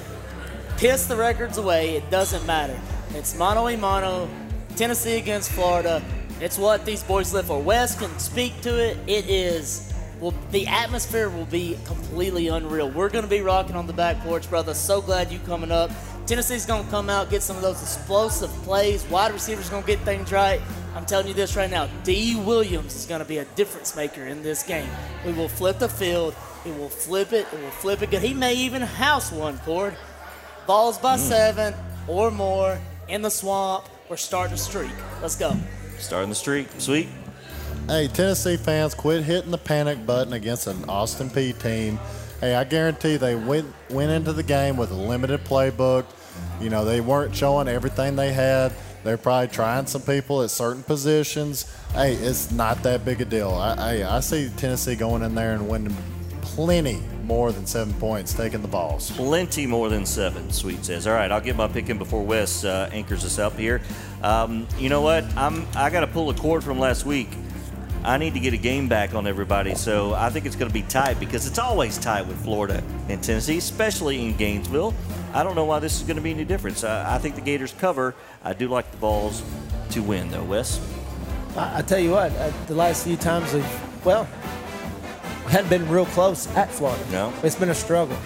piss 0.81 1.05
the 1.05 1.15
records 1.15 1.59
away. 1.59 1.95
It 1.95 2.09
doesn't 2.09 2.43
matter. 2.47 2.77
It's 3.13 3.37
mano 3.37 3.67
a 3.67 3.77
mano. 3.77 4.27
Tennessee 4.75 5.17
against 5.17 5.51
Florida. 5.51 6.03
It's 6.39 6.57
what 6.57 6.85
these 6.85 7.03
boys 7.03 7.31
live 7.35 7.45
for. 7.45 7.61
Wes 7.61 7.95
can 7.95 8.17
speak 8.17 8.59
to 8.61 8.83
it. 8.83 8.97
It 9.05 9.29
is. 9.29 9.93
Well, 10.19 10.33
the 10.49 10.65
atmosphere 10.65 11.29
will 11.29 11.45
be 11.45 11.77
completely 11.85 12.47
unreal. 12.47 12.89
We're 12.89 13.09
going 13.09 13.23
to 13.23 13.29
be 13.29 13.41
rocking 13.41 13.75
on 13.75 13.85
the 13.85 13.93
back 13.93 14.21
porch, 14.21 14.49
brother. 14.49 14.73
So 14.73 15.01
glad 15.01 15.31
you 15.31 15.37
coming 15.45 15.71
up. 15.71 15.91
Tennessee's 16.25 16.65
going 16.65 16.83
to 16.83 16.89
come 16.89 17.11
out, 17.11 17.29
get 17.29 17.43
some 17.43 17.55
of 17.57 17.61
those 17.61 17.79
explosive 17.81 18.49
plays. 18.63 19.03
Wide 19.05 19.33
receivers 19.33 19.69
going 19.69 19.83
to 19.83 19.87
get 19.87 19.99
things 19.99 20.31
right. 20.31 20.59
I'm 20.95 21.05
telling 21.05 21.27
you 21.27 21.35
this 21.35 21.55
right 21.55 21.69
now. 21.69 21.89
D. 22.03 22.35
Williams 22.39 22.95
is 22.95 23.05
going 23.05 23.21
to 23.21 23.27
be 23.27 23.37
a 23.37 23.45
difference 23.55 23.95
maker 23.95 24.25
in 24.25 24.41
this 24.41 24.63
game. 24.63 24.89
We 25.27 25.33
will 25.33 25.47
flip 25.47 25.77
the 25.77 25.89
field. 25.89 26.33
He 26.63 26.71
will 26.71 26.89
flip 26.89 27.33
it. 27.33 27.45
It 27.53 27.61
will 27.61 27.69
flip 27.69 28.01
it. 28.01 28.11
He 28.13 28.33
may 28.33 28.55
even 28.55 28.81
house 28.81 29.31
one, 29.31 29.59
Cord. 29.59 29.95
Vols 30.67 30.97
by 30.97 31.17
seven 31.17 31.73
or 32.07 32.31
more 32.31 32.79
in 33.07 33.21
the 33.21 33.31
swamp. 33.31 33.85
We're 34.09 34.17
starting 34.17 34.53
a 34.53 34.57
streak. 34.57 34.91
Let's 35.21 35.35
go. 35.35 35.55
Starting 35.97 36.29
the 36.29 36.35
streak. 36.35 36.67
Sweet. 36.77 37.07
Hey, 37.87 38.07
Tennessee 38.07 38.57
fans, 38.57 38.93
quit 38.93 39.23
hitting 39.23 39.51
the 39.51 39.57
panic 39.57 40.05
button 40.05 40.33
against 40.33 40.67
an 40.67 40.87
Austin 40.87 41.29
Peay 41.29 41.59
team. 41.59 41.99
Hey, 42.39 42.55
I 42.55 42.63
guarantee 42.63 43.17
they 43.17 43.35
went 43.35 43.73
went 43.89 44.11
into 44.11 44.33
the 44.33 44.43
game 44.43 44.77
with 44.77 44.91
a 44.91 44.95
limited 44.95 45.43
playbook. 45.43 46.05
You 46.59 46.69
know, 46.69 46.85
they 46.85 47.01
weren't 47.01 47.35
showing 47.35 47.67
everything 47.67 48.15
they 48.15 48.31
had. 48.31 48.71
They're 49.03 49.17
probably 49.17 49.47
trying 49.47 49.87
some 49.87 50.03
people 50.03 50.43
at 50.43 50.51
certain 50.51 50.83
positions. 50.83 51.75
Hey, 51.93 52.13
it's 52.13 52.51
not 52.51 52.83
that 52.83 53.03
big 53.03 53.19
a 53.21 53.25
deal. 53.25 53.49
I, 53.49 53.73
I, 53.73 54.17
I 54.17 54.19
see 54.19 54.49
Tennessee 54.57 54.95
going 54.95 55.23
in 55.23 55.33
there 55.33 55.53
and 55.53 55.67
winning 55.67 55.95
plenty 56.55 57.01
more 57.23 57.51
than 57.51 57.65
seven 57.65 57.93
points, 57.93 58.33
taking 58.33 58.61
the 58.61 58.67
Vols. 58.67 59.11
Plenty 59.11 59.65
more 59.65 59.89
than 59.89 60.05
seven, 60.05 60.51
Sweet 60.51 60.83
says. 60.83 61.07
All 61.07 61.13
right, 61.13 61.31
I'll 61.31 61.41
get 61.41 61.55
my 61.55 61.67
pick 61.67 61.89
in 61.89 61.97
before 61.97 62.23
Wes 62.23 62.63
uh, 62.65 62.89
anchors 62.91 63.23
us 63.23 63.39
up 63.39 63.57
here. 63.57 63.81
Um, 64.21 64.67
you 64.77 64.89
know 64.89 65.01
what? 65.01 65.23
I'm 65.37 65.65
I 65.75 65.89
got 65.89 66.01
to 66.01 66.07
pull 66.07 66.29
a 66.29 66.33
cord 66.33 66.63
from 66.63 66.79
last 66.79 67.05
week. 67.05 67.29
I 68.03 68.17
need 68.17 68.33
to 68.33 68.39
get 68.39 68.53
a 68.53 68.57
game 68.57 68.87
back 68.87 69.13
on 69.13 69.27
everybody, 69.27 69.75
so 69.75 70.13
I 70.13 70.29
think 70.29 70.45
it's 70.45 70.55
going 70.55 70.69
to 70.69 70.73
be 70.73 70.81
tight 70.81 71.19
because 71.19 71.45
it's 71.45 71.59
always 71.59 71.99
tight 71.99 72.25
with 72.25 72.43
Florida 72.43 72.83
and 73.09 73.21
Tennessee, 73.23 73.57
especially 73.57 74.25
in 74.25 74.35
Gainesville. 74.35 74.95
I 75.33 75.43
don't 75.43 75.55
know 75.55 75.65
why 75.65 75.79
this 75.79 75.97
is 75.97 76.03
going 76.03 76.17
to 76.17 76.21
be 76.21 76.31
any 76.31 76.43
different. 76.43 76.83
Uh, 76.83 77.05
I 77.07 77.19
think 77.19 77.35
the 77.35 77.41
Gators 77.41 77.73
cover. 77.73 78.15
I 78.43 78.53
do 78.53 78.67
like 78.67 78.89
the 78.89 78.97
Vols 78.97 79.43
to 79.91 80.01
win, 80.01 80.31
though. 80.31 80.43
Wes, 80.43 80.81
I, 81.55 81.79
I 81.79 81.81
tell 81.83 81.99
you 81.99 82.11
what, 82.11 82.31
uh, 82.33 82.51
the 82.65 82.75
last 82.75 83.05
few 83.05 83.17
times 83.17 83.53
we've, 83.53 84.03
well, 84.05 84.27
hadn't 85.51 85.69
been 85.69 85.87
real 85.89 86.05
close 86.05 86.47
at 86.55 86.71
Florida. 86.71 87.03
No. 87.11 87.33
It's 87.43 87.55
been 87.55 87.69
a 87.69 87.75
struggle. 87.75 88.17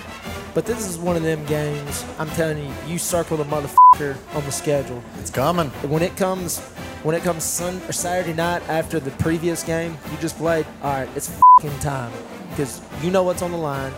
But 0.53 0.65
this 0.65 0.87
is 0.87 0.97
one 0.97 1.15
of 1.15 1.23
them 1.23 1.43
games, 1.47 2.05
I'm 2.19 2.29
telling 2.29 2.63
you, 2.63 2.71
you 2.87 2.97
circle 2.99 3.35
the 3.35 3.43
motherfucker 3.45 4.15
on 4.35 4.45
the 4.45 4.51
schedule. 4.51 5.03
It's 5.19 5.31
coming. 5.31 5.69
When 5.89 6.03
it 6.03 6.15
comes 6.15 6.59
when 7.03 7.15
it 7.15 7.23
comes 7.23 7.43
Sun 7.43 7.81
or 7.87 7.91
Saturday 7.91 8.33
night 8.33 8.67
after 8.69 8.99
the 8.99 9.11
previous 9.11 9.63
game 9.63 9.97
you 10.11 10.17
just 10.19 10.37
played, 10.37 10.65
all 10.81 10.93
right, 10.93 11.09
it's 11.15 11.29
fucking 11.59 11.77
time 11.79 12.11
because 12.51 12.81
you 13.01 13.11
know 13.11 13.23
what's 13.23 13.41
on 13.41 13.51
the 13.51 13.57
line. 13.57 13.91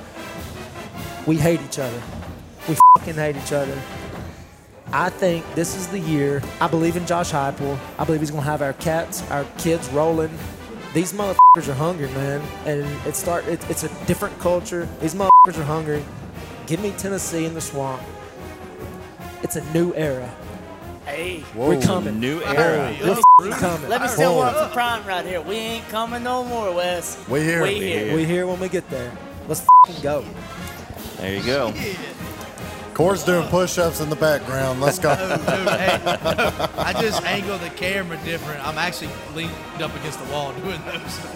We 1.25 1.35
hate 1.35 1.61
each 1.61 1.79
other. 1.79 2.01
We 2.67 2.77
fucking 2.97 3.15
hate 3.15 3.35
each 3.35 3.51
other. 3.51 3.77
I 4.93 5.09
think 5.09 5.45
this 5.53 5.75
is 5.75 5.87
the 5.87 5.99
year. 5.99 6.41
I 6.61 6.67
believe 6.67 6.95
in 6.95 7.05
Josh 7.05 7.31
Heupel. 7.31 7.77
I 7.99 8.05
believe 8.05 8.21
he's 8.21 8.31
gonna 8.31 8.43
have 8.43 8.61
our 8.61 8.73
cats, 8.73 9.21
our 9.29 9.43
kids 9.57 9.89
rolling. 9.89 10.31
These 10.93 11.11
motherfuckers 11.11 11.46
are 11.67 11.73
hungry, 11.73 12.07
man, 12.09 12.41
and 12.65 12.85
it 13.07 13.15
start. 13.15 13.47
It, 13.47 13.59
it's 13.69 13.83
a 13.83 14.05
different 14.05 14.37
culture. 14.39 14.87
These 15.01 15.15
motherfuckers 15.15 15.57
are 15.59 15.63
hungry. 15.63 16.03
Give 16.67 16.79
me 16.81 16.91
Tennessee 16.97 17.45
in 17.45 17.53
the 17.53 17.61
swamp. 17.61 18.01
It's 19.43 19.55
a 19.55 19.63
new 19.73 19.93
era. 19.95 20.29
Hey, 21.05 21.43
We're 21.55 21.81
coming. 21.81 22.19
new 22.19 22.41
era. 22.43 22.95
We're 23.01 23.11
f***ing 23.13 23.51
coming. 23.53 23.89
let 23.89 24.01
me 24.01 24.07
steal 24.09 24.35
one 24.35 24.53
from 24.53 24.69
Prime 24.71 25.05
right 25.07 25.25
here. 25.25 25.39
We 25.41 25.55
ain't 25.55 25.87
coming 25.89 26.21
no 26.23 26.43
more, 26.43 26.73
Wes. 26.75 27.17
We 27.29 27.41
here. 27.41 27.61
We 27.63 27.79
We 27.79 27.85
here. 27.87 28.15
We 28.15 28.25
here 28.25 28.45
when 28.45 28.59
we 28.59 28.67
get 28.67 28.87
there. 28.89 29.11
Let's 29.47 29.61
f***ing 29.61 30.01
go. 30.03 30.25
There 31.17 31.33
you 31.35 31.43
go. 31.45 31.73
Cord's 32.97 33.23
doing 33.23 33.47
push-ups 33.49 34.01
in 34.01 34.09
the 34.09 34.15
background. 34.15 34.81
Let's 34.81 34.97
go. 34.97 35.15
Dude, 35.15 35.39
hey, 35.45 35.99
I 36.79 36.95
just 36.99 37.21
angle 37.21 37.59
the 37.59 37.69
camera 37.69 38.17
different. 38.25 38.65
I'm 38.65 38.79
actually 38.79 39.11
leaned 39.35 39.53
up 39.79 39.95
against 39.97 40.17
the 40.17 40.25
wall 40.33 40.51
doing 40.53 40.81
those. 40.83 41.23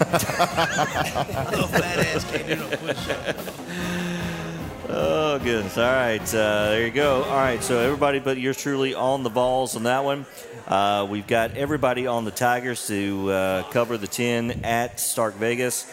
Little 1.52 1.68
fat 1.68 2.00
ass 2.00 2.24
can't 2.28 2.48
do 2.48 2.56
no 2.56 2.68
push-up. 2.68 3.36
Oh, 4.88 5.38
goodness. 5.38 5.78
All 5.78 5.84
right. 5.84 6.34
Uh, 6.34 6.70
there 6.70 6.84
you 6.84 6.90
go. 6.90 7.22
All 7.22 7.36
right. 7.36 7.62
So, 7.62 7.78
everybody 7.78 8.18
but 8.18 8.38
yours 8.38 8.56
truly 8.56 8.92
on 8.94 9.22
the 9.22 9.30
Vols 9.30 9.76
on 9.76 9.84
that 9.84 10.02
one. 10.02 10.26
Uh, 10.66 11.06
we've 11.08 11.28
got 11.28 11.56
everybody 11.56 12.08
on 12.08 12.24
the 12.24 12.32
Tigers 12.32 12.88
to 12.88 13.30
uh, 13.30 13.62
cover 13.70 13.96
the 13.96 14.08
10 14.08 14.64
at 14.64 14.98
Stark 14.98 15.36
Vegas. 15.36 15.88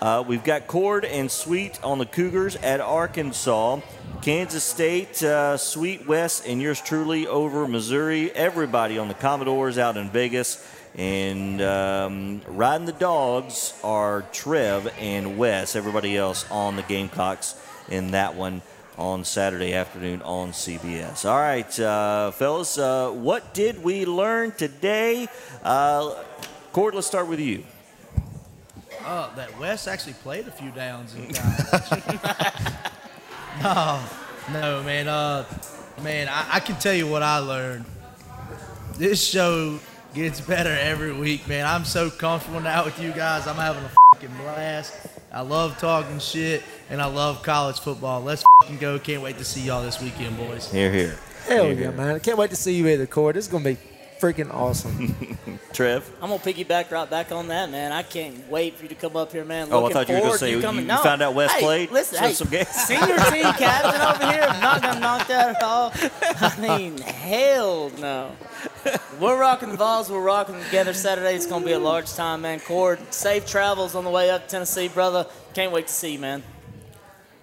Uh, 0.00 0.24
we've 0.26 0.42
got 0.42 0.66
Cord 0.66 1.04
and 1.04 1.30
Sweet 1.30 1.78
on 1.84 1.98
the 1.98 2.06
Cougars 2.06 2.56
at 2.56 2.80
Arkansas. 2.80 3.80
Kansas 4.22 4.64
State, 4.64 5.22
uh, 5.22 5.56
Sweet 5.56 6.06
West, 6.06 6.44
and 6.46 6.60
yours 6.60 6.80
truly 6.80 7.26
over 7.26 7.68
Missouri. 7.68 8.32
Everybody 8.32 8.98
on 8.98 9.08
the 9.08 9.14
Commodores 9.14 9.78
out 9.78 9.96
in 9.96 10.10
Vegas. 10.10 10.66
And 10.96 11.62
um, 11.62 12.40
riding 12.48 12.86
the 12.86 12.92
dogs 12.92 13.78
are 13.84 14.22
Trev 14.32 14.92
and 14.98 15.38
Wes. 15.38 15.76
Everybody 15.76 16.16
else 16.16 16.50
on 16.50 16.76
the 16.76 16.82
Gamecocks 16.82 17.54
in 17.88 18.10
that 18.10 18.34
one 18.34 18.62
on 18.96 19.24
Saturday 19.24 19.74
afternoon 19.74 20.20
on 20.22 20.50
CBS. 20.50 21.24
All 21.24 21.38
right, 21.38 21.78
uh, 21.78 22.32
fellas, 22.32 22.76
uh, 22.76 23.10
what 23.10 23.54
did 23.54 23.82
we 23.84 24.04
learn 24.04 24.50
today? 24.50 25.28
Uh, 25.62 26.14
Cord, 26.72 26.96
let's 26.96 27.06
start 27.06 27.28
with 27.28 27.38
you. 27.38 27.62
Oh, 29.04 29.32
that 29.36 29.58
Wes 29.60 29.86
actually 29.86 30.14
played 30.14 30.48
a 30.48 30.50
few 30.50 30.70
downs 30.72 31.14
in 31.14 31.32
college. 31.32 32.92
no, 33.62 34.02
no, 34.52 34.82
man. 34.82 35.08
Uh, 35.08 35.44
man, 36.02 36.28
I, 36.28 36.46
I 36.54 36.60
can 36.60 36.76
tell 36.76 36.94
you 36.94 37.06
what 37.06 37.22
I 37.22 37.38
learned. 37.38 37.84
This 38.96 39.24
show 39.24 39.78
gets 40.14 40.40
better 40.40 40.70
every 40.70 41.12
week, 41.12 41.46
man. 41.48 41.66
I'm 41.66 41.84
so 41.84 42.10
comfortable 42.10 42.60
now 42.60 42.84
with 42.84 43.00
you 43.00 43.12
guys. 43.12 43.46
I'm 43.46 43.56
having 43.56 43.84
a 43.84 43.90
fucking 44.14 44.34
blast. 44.38 44.94
I 45.32 45.42
love 45.42 45.78
talking 45.78 46.18
shit, 46.18 46.62
and 46.90 47.00
I 47.00 47.06
love 47.06 47.42
college 47.42 47.78
football. 47.80 48.22
Let's 48.22 48.42
fucking 48.62 48.78
go. 48.78 48.98
Can't 48.98 49.22
wait 49.22 49.38
to 49.38 49.44
see 49.44 49.60
y'all 49.62 49.82
this 49.82 50.00
weekend, 50.00 50.36
boys. 50.36 50.70
Here, 50.72 50.90
here. 50.92 51.18
Hell 51.46 51.64
Here, 51.64 51.72
yeah, 51.72 51.80
here. 51.80 51.92
man! 51.92 52.16
I 52.16 52.18
can't 52.18 52.36
wait 52.36 52.50
to 52.50 52.56
see 52.56 52.74
you 52.74 52.86
either, 52.88 53.06
Cord. 53.06 53.36
This 53.36 53.46
is 53.46 53.50
gonna 53.52 53.64
be 53.64 53.76
freaking 54.20 54.52
awesome. 54.52 55.14
Trev. 55.72 56.10
I'm 56.20 56.30
gonna 56.30 56.42
piggyback 56.42 56.90
right 56.90 57.08
back 57.08 57.30
on 57.30 57.48
that, 57.48 57.70
man. 57.70 57.92
I 57.92 58.02
can't 58.02 58.48
wait 58.50 58.76
for 58.76 58.82
you 58.84 58.88
to 58.88 58.94
come 58.94 59.16
up 59.16 59.30
here, 59.32 59.44
man. 59.44 59.68
Oh, 59.70 59.86
I 59.86 59.92
thought 59.92 60.08
you 60.08 60.14
were 60.14 60.20
gonna 60.22 60.38
say 60.38 60.50
to 60.50 60.56
you- 60.56 60.62
coming. 60.62 60.82
you 60.82 60.88
no. 60.88 61.02
found 61.02 61.22
out 61.22 61.34
Wes 61.34 61.52
hey, 61.52 61.60
played 61.60 61.90
Listen, 61.90 62.16
some- 62.18 62.26
hey, 62.26 62.32
some 62.34 62.48
games. 62.48 62.68
senior 62.86 63.16
team 63.16 63.52
captain 63.54 64.00
over 64.00 64.32
here. 64.32 64.46
I'm 64.48 64.60
not 64.60 64.82
gonna 64.82 65.00
knock 65.00 65.28
that 65.28 65.56
at 65.56 65.62
all. 65.62 65.92
I 65.94 66.54
mean, 66.78 66.98
hell 66.98 67.90
no. 67.98 68.32
We're 69.20 69.38
rocking 69.38 69.70
the 69.70 69.76
Vols. 69.76 70.10
We're 70.10 70.20
rocking 70.22 70.60
together 70.64 70.92
Saturday. 70.94 71.34
It's 71.34 71.46
gonna 71.46 71.64
be 71.64 71.72
a 71.72 71.78
large 71.78 72.12
time, 72.12 72.42
man. 72.42 72.60
Cord, 72.60 72.98
safe 73.12 73.46
travels 73.46 73.94
on 73.94 74.04
the 74.04 74.10
way 74.10 74.30
up 74.30 74.44
to 74.44 74.48
Tennessee, 74.48 74.88
brother. 74.88 75.26
Can't 75.54 75.72
wait 75.72 75.86
to 75.86 75.92
see 75.92 76.14
you, 76.14 76.18
man. 76.18 76.42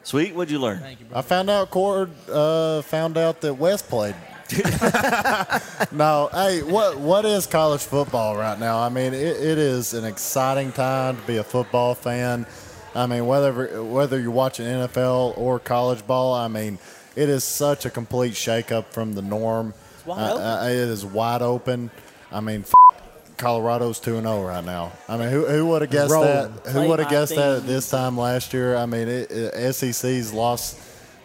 Sweet, 0.04 0.36
what'd 0.36 0.52
you 0.52 0.60
learn? 0.60 0.80
Thank 0.80 1.00
you. 1.00 1.08
I 1.14 1.22
found 1.22 1.50
out 1.50 1.70
Cord 1.72 2.12
uh, 2.30 2.82
found 2.84 3.18
out 3.18 3.42
that 3.42 3.54
West 3.56 3.90
played. 3.90 4.16
no, 5.92 6.30
hey, 6.32 6.62
what 6.62 7.00
what 7.00 7.26
is 7.26 7.48
college 7.48 7.82
football 7.82 8.36
right 8.38 8.60
now? 8.60 8.78
I 8.80 8.90
mean, 8.90 9.14
it, 9.14 9.38
it 9.38 9.58
is 9.58 9.94
an 9.94 10.06
exciting 10.06 10.72
time 10.72 11.18
to 11.18 11.22
be 11.24 11.38
a 11.38 11.44
football 11.44 11.96
fan. 11.96 12.46
I 12.94 13.08
mean, 13.08 13.26
whether 13.26 13.84
whether 13.84 14.20
you're 14.20 14.32
watching 14.32 14.66
NFL 14.66 15.38
or 15.38 15.60
college 15.60 16.06
ball, 16.06 16.34
I 16.34 16.48
mean, 16.48 16.78
it 17.16 17.30
is 17.30 17.44
such 17.44 17.86
a 17.86 17.90
complete 17.90 18.34
shakeup 18.34 18.86
from 18.92 19.14
the 19.14 19.22
norm. 19.22 19.74
wide 20.06 20.20
Uh, 20.20 20.34
open. 20.34 20.44
uh, 20.44 20.64
it 20.70 20.76
is 20.90 21.06
wide 21.06 21.42
open. 21.42 21.90
I 22.32 22.40
mean, 22.40 22.62
f- 22.62 22.74
Colorado's 23.38 24.00
two 24.00 24.18
and 24.18 24.26
zero 24.28 24.44
right 24.46 24.64
now. 24.64 24.92
I 25.10 25.18
mean, 25.18 25.30
who, 25.30 25.46
who 25.46 25.66
would 25.68 25.82
have 25.82 25.92
guessed 25.92 26.10
that? 26.12 26.52
Who 26.72 26.88
would 26.88 27.00
have 27.00 27.10
guessed 27.10 27.36
that 27.36 27.58
at 27.58 27.66
this 27.68 27.90
time 27.90 28.18
last 28.18 28.54
year? 28.54 28.76
I 28.76 28.86
mean, 28.86 29.08
it, 29.08 29.32
it, 29.32 29.74
SEC's 29.74 30.32
lost 30.32 30.80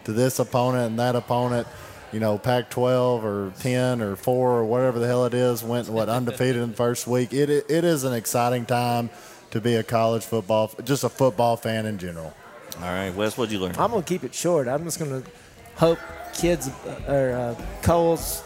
to 0.04 0.12
this 0.12 0.38
opponent 0.38 0.90
and 0.90 0.98
that 0.98 1.14
opponent. 1.16 1.66
You 2.12 2.20
know, 2.20 2.38
Pac-12 2.38 3.22
or 3.22 3.52
10 3.60 4.02
or 4.02 4.16
4 4.16 4.50
or 4.50 4.64
whatever 4.64 4.98
the 4.98 5.06
hell 5.06 5.26
it 5.26 5.34
is 5.34 5.62
went 5.62 5.88
what 5.88 6.08
undefeated 6.08 6.56
in 6.56 6.70
the 6.70 6.76
first 6.76 7.06
week. 7.06 7.32
It 7.32 7.50
it 7.50 7.84
is 7.84 8.04
an 8.04 8.12
exciting 8.12 8.66
time 8.66 9.10
to 9.50 9.60
be 9.60 9.76
a 9.76 9.82
college 9.82 10.24
football, 10.24 10.70
just 10.84 11.04
a 11.04 11.08
football 11.08 11.56
fan 11.56 11.86
in 11.86 11.98
general. 11.98 12.34
All 12.76 12.82
right, 12.82 13.14
Wes, 13.14 13.36
what'd 13.36 13.52
you 13.52 13.58
learn? 13.58 13.72
I'm 13.78 13.90
gonna 13.90 14.02
keep 14.02 14.24
it 14.24 14.34
short. 14.34 14.68
I'm 14.68 14.84
just 14.84 14.98
gonna 14.98 15.22
hope 15.76 15.98
kids 16.34 16.68
uh, 16.68 17.12
or 17.12 17.32
uh, 17.32 17.64
Cole's 17.82 18.42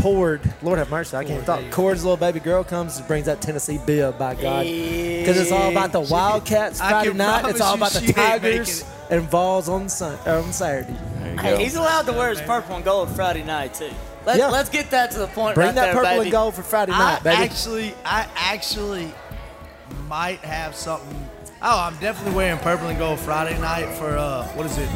Cord, 0.00 0.40
Lord 0.62 0.78
have 0.78 0.90
mercy, 0.90 1.16
I 1.16 1.24
can't 1.24 1.44
talk. 1.44 1.60
Cord's 1.70 2.02
little 2.04 2.16
baby 2.16 2.40
girl 2.40 2.64
comes 2.64 2.98
and 2.98 3.06
brings 3.06 3.26
that 3.26 3.42
Tennessee 3.42 3.78
bib 3.84 4.18
by 4.18 4.34
God, 4.34 4.64
because 4.64 5.38
it's 5.38 5.52
all 5.52 5.70
about 5.70 5.92
the 5.92 6.00
Wildcats 6.00 6.78
Friday 6.78 7.12
night. 7.12 7.48
It's 7.50 7.60
all 7.60 7.74
about 7.74 7.92
the 7.92 8.12
Tigers 8.12 8.84
making 8.84 9.18
and 9.18 9.30
Vols 9.30 9.68
on 9.68 9.88
sun, 9.88 10.18
uh, 10.26 10.40
on 10.40 10.52
Saturday. 10.52 10.96
There 11.22 11.32
you 11.32 11.38
Hey, 11.38 11.62
he's 11.64 11.74
allowed 11.76 12.06
to 12.06 12.12
wear 12.12 12.30
his 12.30 12.40
purple 12.42 12.76
and 12.76 12.84
gold 12.84 13.08
Friday 13.14 13.42
night 13.44 13.74
too. 13.74 13.90
Let, 14.26 14.38
Yeah. 14.38 14.48
Let's 14.48 14.68
get 14.70 14.90
that 14.90 15.10
to 15.12 15.18
the 15.18 15.26
point 15.28 15.54
Bring 15.54 15.66
right 15.68 15.74
that 15.74 15.84
there, 15.86 15.94
purple 15.94 16.10
baby. 16.10 16.22
and 16.24 16.32
gold 16.32 16.54
for 16.54 16.62
Friday 16.62 16.92
I 16.92 16.98
night, 17.14 17.22
baby. 17.24 17.36
actually, 17.42 17.94
I 18.04 18.26
actually 18.36 19.12
might 20.08 20.38
have 20.40 20.74
something. 20.76 21.28
Oh, 21.64 21.80
I'm 21.80 21.96
definitely 21.98 22.34
wearing 22.36 22.58
purple 22.60 22.88
and 22.88 22.98
gold 22.98 23.18
Friday 23.20 23.58
night 23.60 23.92
for 23.96 24.16
uh, 24.16 24.46
what 24.54 24.66
is 24.66 24.78
it? 24.78 24.88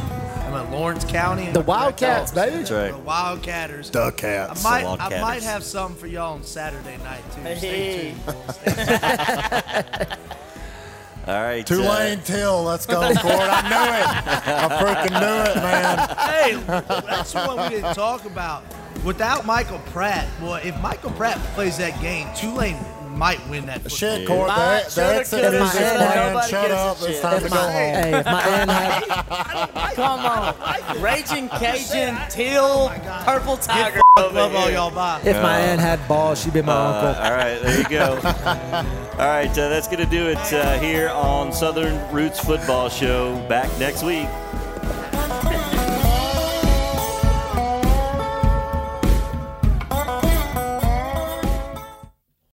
I'm 0.45 0.53
at 0.53 0.71
Lawrence 0.71 1.03
County. 1.03 1.47
the 1.51 1.59
Wildcats, 1.59 2.31
baby. 2.31 2.57
That's 2.57 2.71
right. 2.71 2.91
The 2.93 2.97
Wildcatters. 2.99 3.91
Duck 3.91 4.13
I 4.23 4.47
cats. 4.47 4.63
might, 4.63 4.85
I 4.85 5.21
might 5.21 5.43
have 5.43 5.61
something 5.63 5.99
for 5.99 6.07
y'all 6.07 6.35
on 6.35 6.43
Saturday 6.43 6.95
night 7.03 7.21
too. 7.35 7.55
Stay 7.57 8.13
tuned. 8.13 8.25
boys. 8.25 8.55
Stay 8.55 10.05
All 11.27 11.33
right. 11.43 11.59
uh, 11.59 11.75
Tulane 11.75 12.21
Till, 12.21 12.63
let's 12.63 12.85
go, 12.85 13.01
Cord. 13.01 13.15
I 13.33 13.61
knew 13.67 13.93
it. 13.93 14.07
I 14.47 14.67
freaking 14.81 15.19
knew 15.19 15.51
it, 15.51 15.55
man. 15.57 16.09
hey, 16.17 17.01
that's 17.05 17.33
what 17.33 17.57
we 17.69 17.75
didn't 17.75 17.93
talk 17.95 18.25
about. 18.25 18.63
Without 19.03 19.45
Michael 19.45 19.79
Pratt, 19.87 20.27
boy, 20.39 20.61
if 20.63 20.79
Michael 20.81 21.11
Pratt 21.11 21.37
plays 21.53 21.77
that 21.77 21.99
game, 22.01 22.27
Tulane 22.35 22.77
might 23.11 23.45
win 23.49 23.65
that. 23.65 23.81
football 23.81 23.97
Shit, 23.97 24.17
game. 24.19 24.27
Cord. 24.27 24.47
Might, 24.47 24.83
The, 24.85 24.89
shoulda, 24.91 25.09
the 25.13 25.19
exit 25.19 25.41
coulda, 25.41 25.63
is 25.63 25.71
shoulda, 25.71 25.99
man. 25.99 26.49
Shut 26.49 26.71
up. 26.71 26.97
It's 26.97 27.05
shit. 27.07 27.21
time 27.21 27.37
If 27.37 27.43
to 27.43 27.49
go 27.49 27.55
home. 27.57 27.71
hey, 27.71 28.19
if 28.19 28.25
my 28.25 28.41
aunt 28.47 28.69
had, 28.71 29.93
Come 29.95 30.19
on, 30.25 31.01
Raging 31.01 31.49
Cajun, 31.49 32.17
Teal, 32.29 32.89
Purple 33.25 33.57
Tiger. 33.57 34.01
Fuck 34.17 34.33
love 34.33 34.55
all 34.55 34.69
y'all 34.71 34.91
bye. 34.91 35.19
if 35.23 35.35
my 35.41 35.59
aunt 35.59 35.79
had 35.81 36.05
balls, 36.07 36.41
she'd 36.41 36.53
be 36.53 36.61
my 36.61 36.73
Uh, 36.73 36.85
uncle. 37.07 37.23
all 37.23 37.31
right, 37.31 37.61
there 37.61 37.77
you 37.77 37.89
go. 37.89 39.03
all 39.19 39.25
right, 39.25 39.49
uh, 39.49 39.67
that's 39.67 39.87
going 39.87 39.97
to 39.97 40.05
do 40.05 40.27
it 40.27 40.53
uh, 40.53 40.77
here 40.77 41.09
on 41.09 41.51
Southern 41.51 42.11
Roots 42.13 42.39
Football 42.39 42.87
Show. 42.87 43.35
Back 43.49 43.67
next 43.79 44.03
week. 44.03 44.27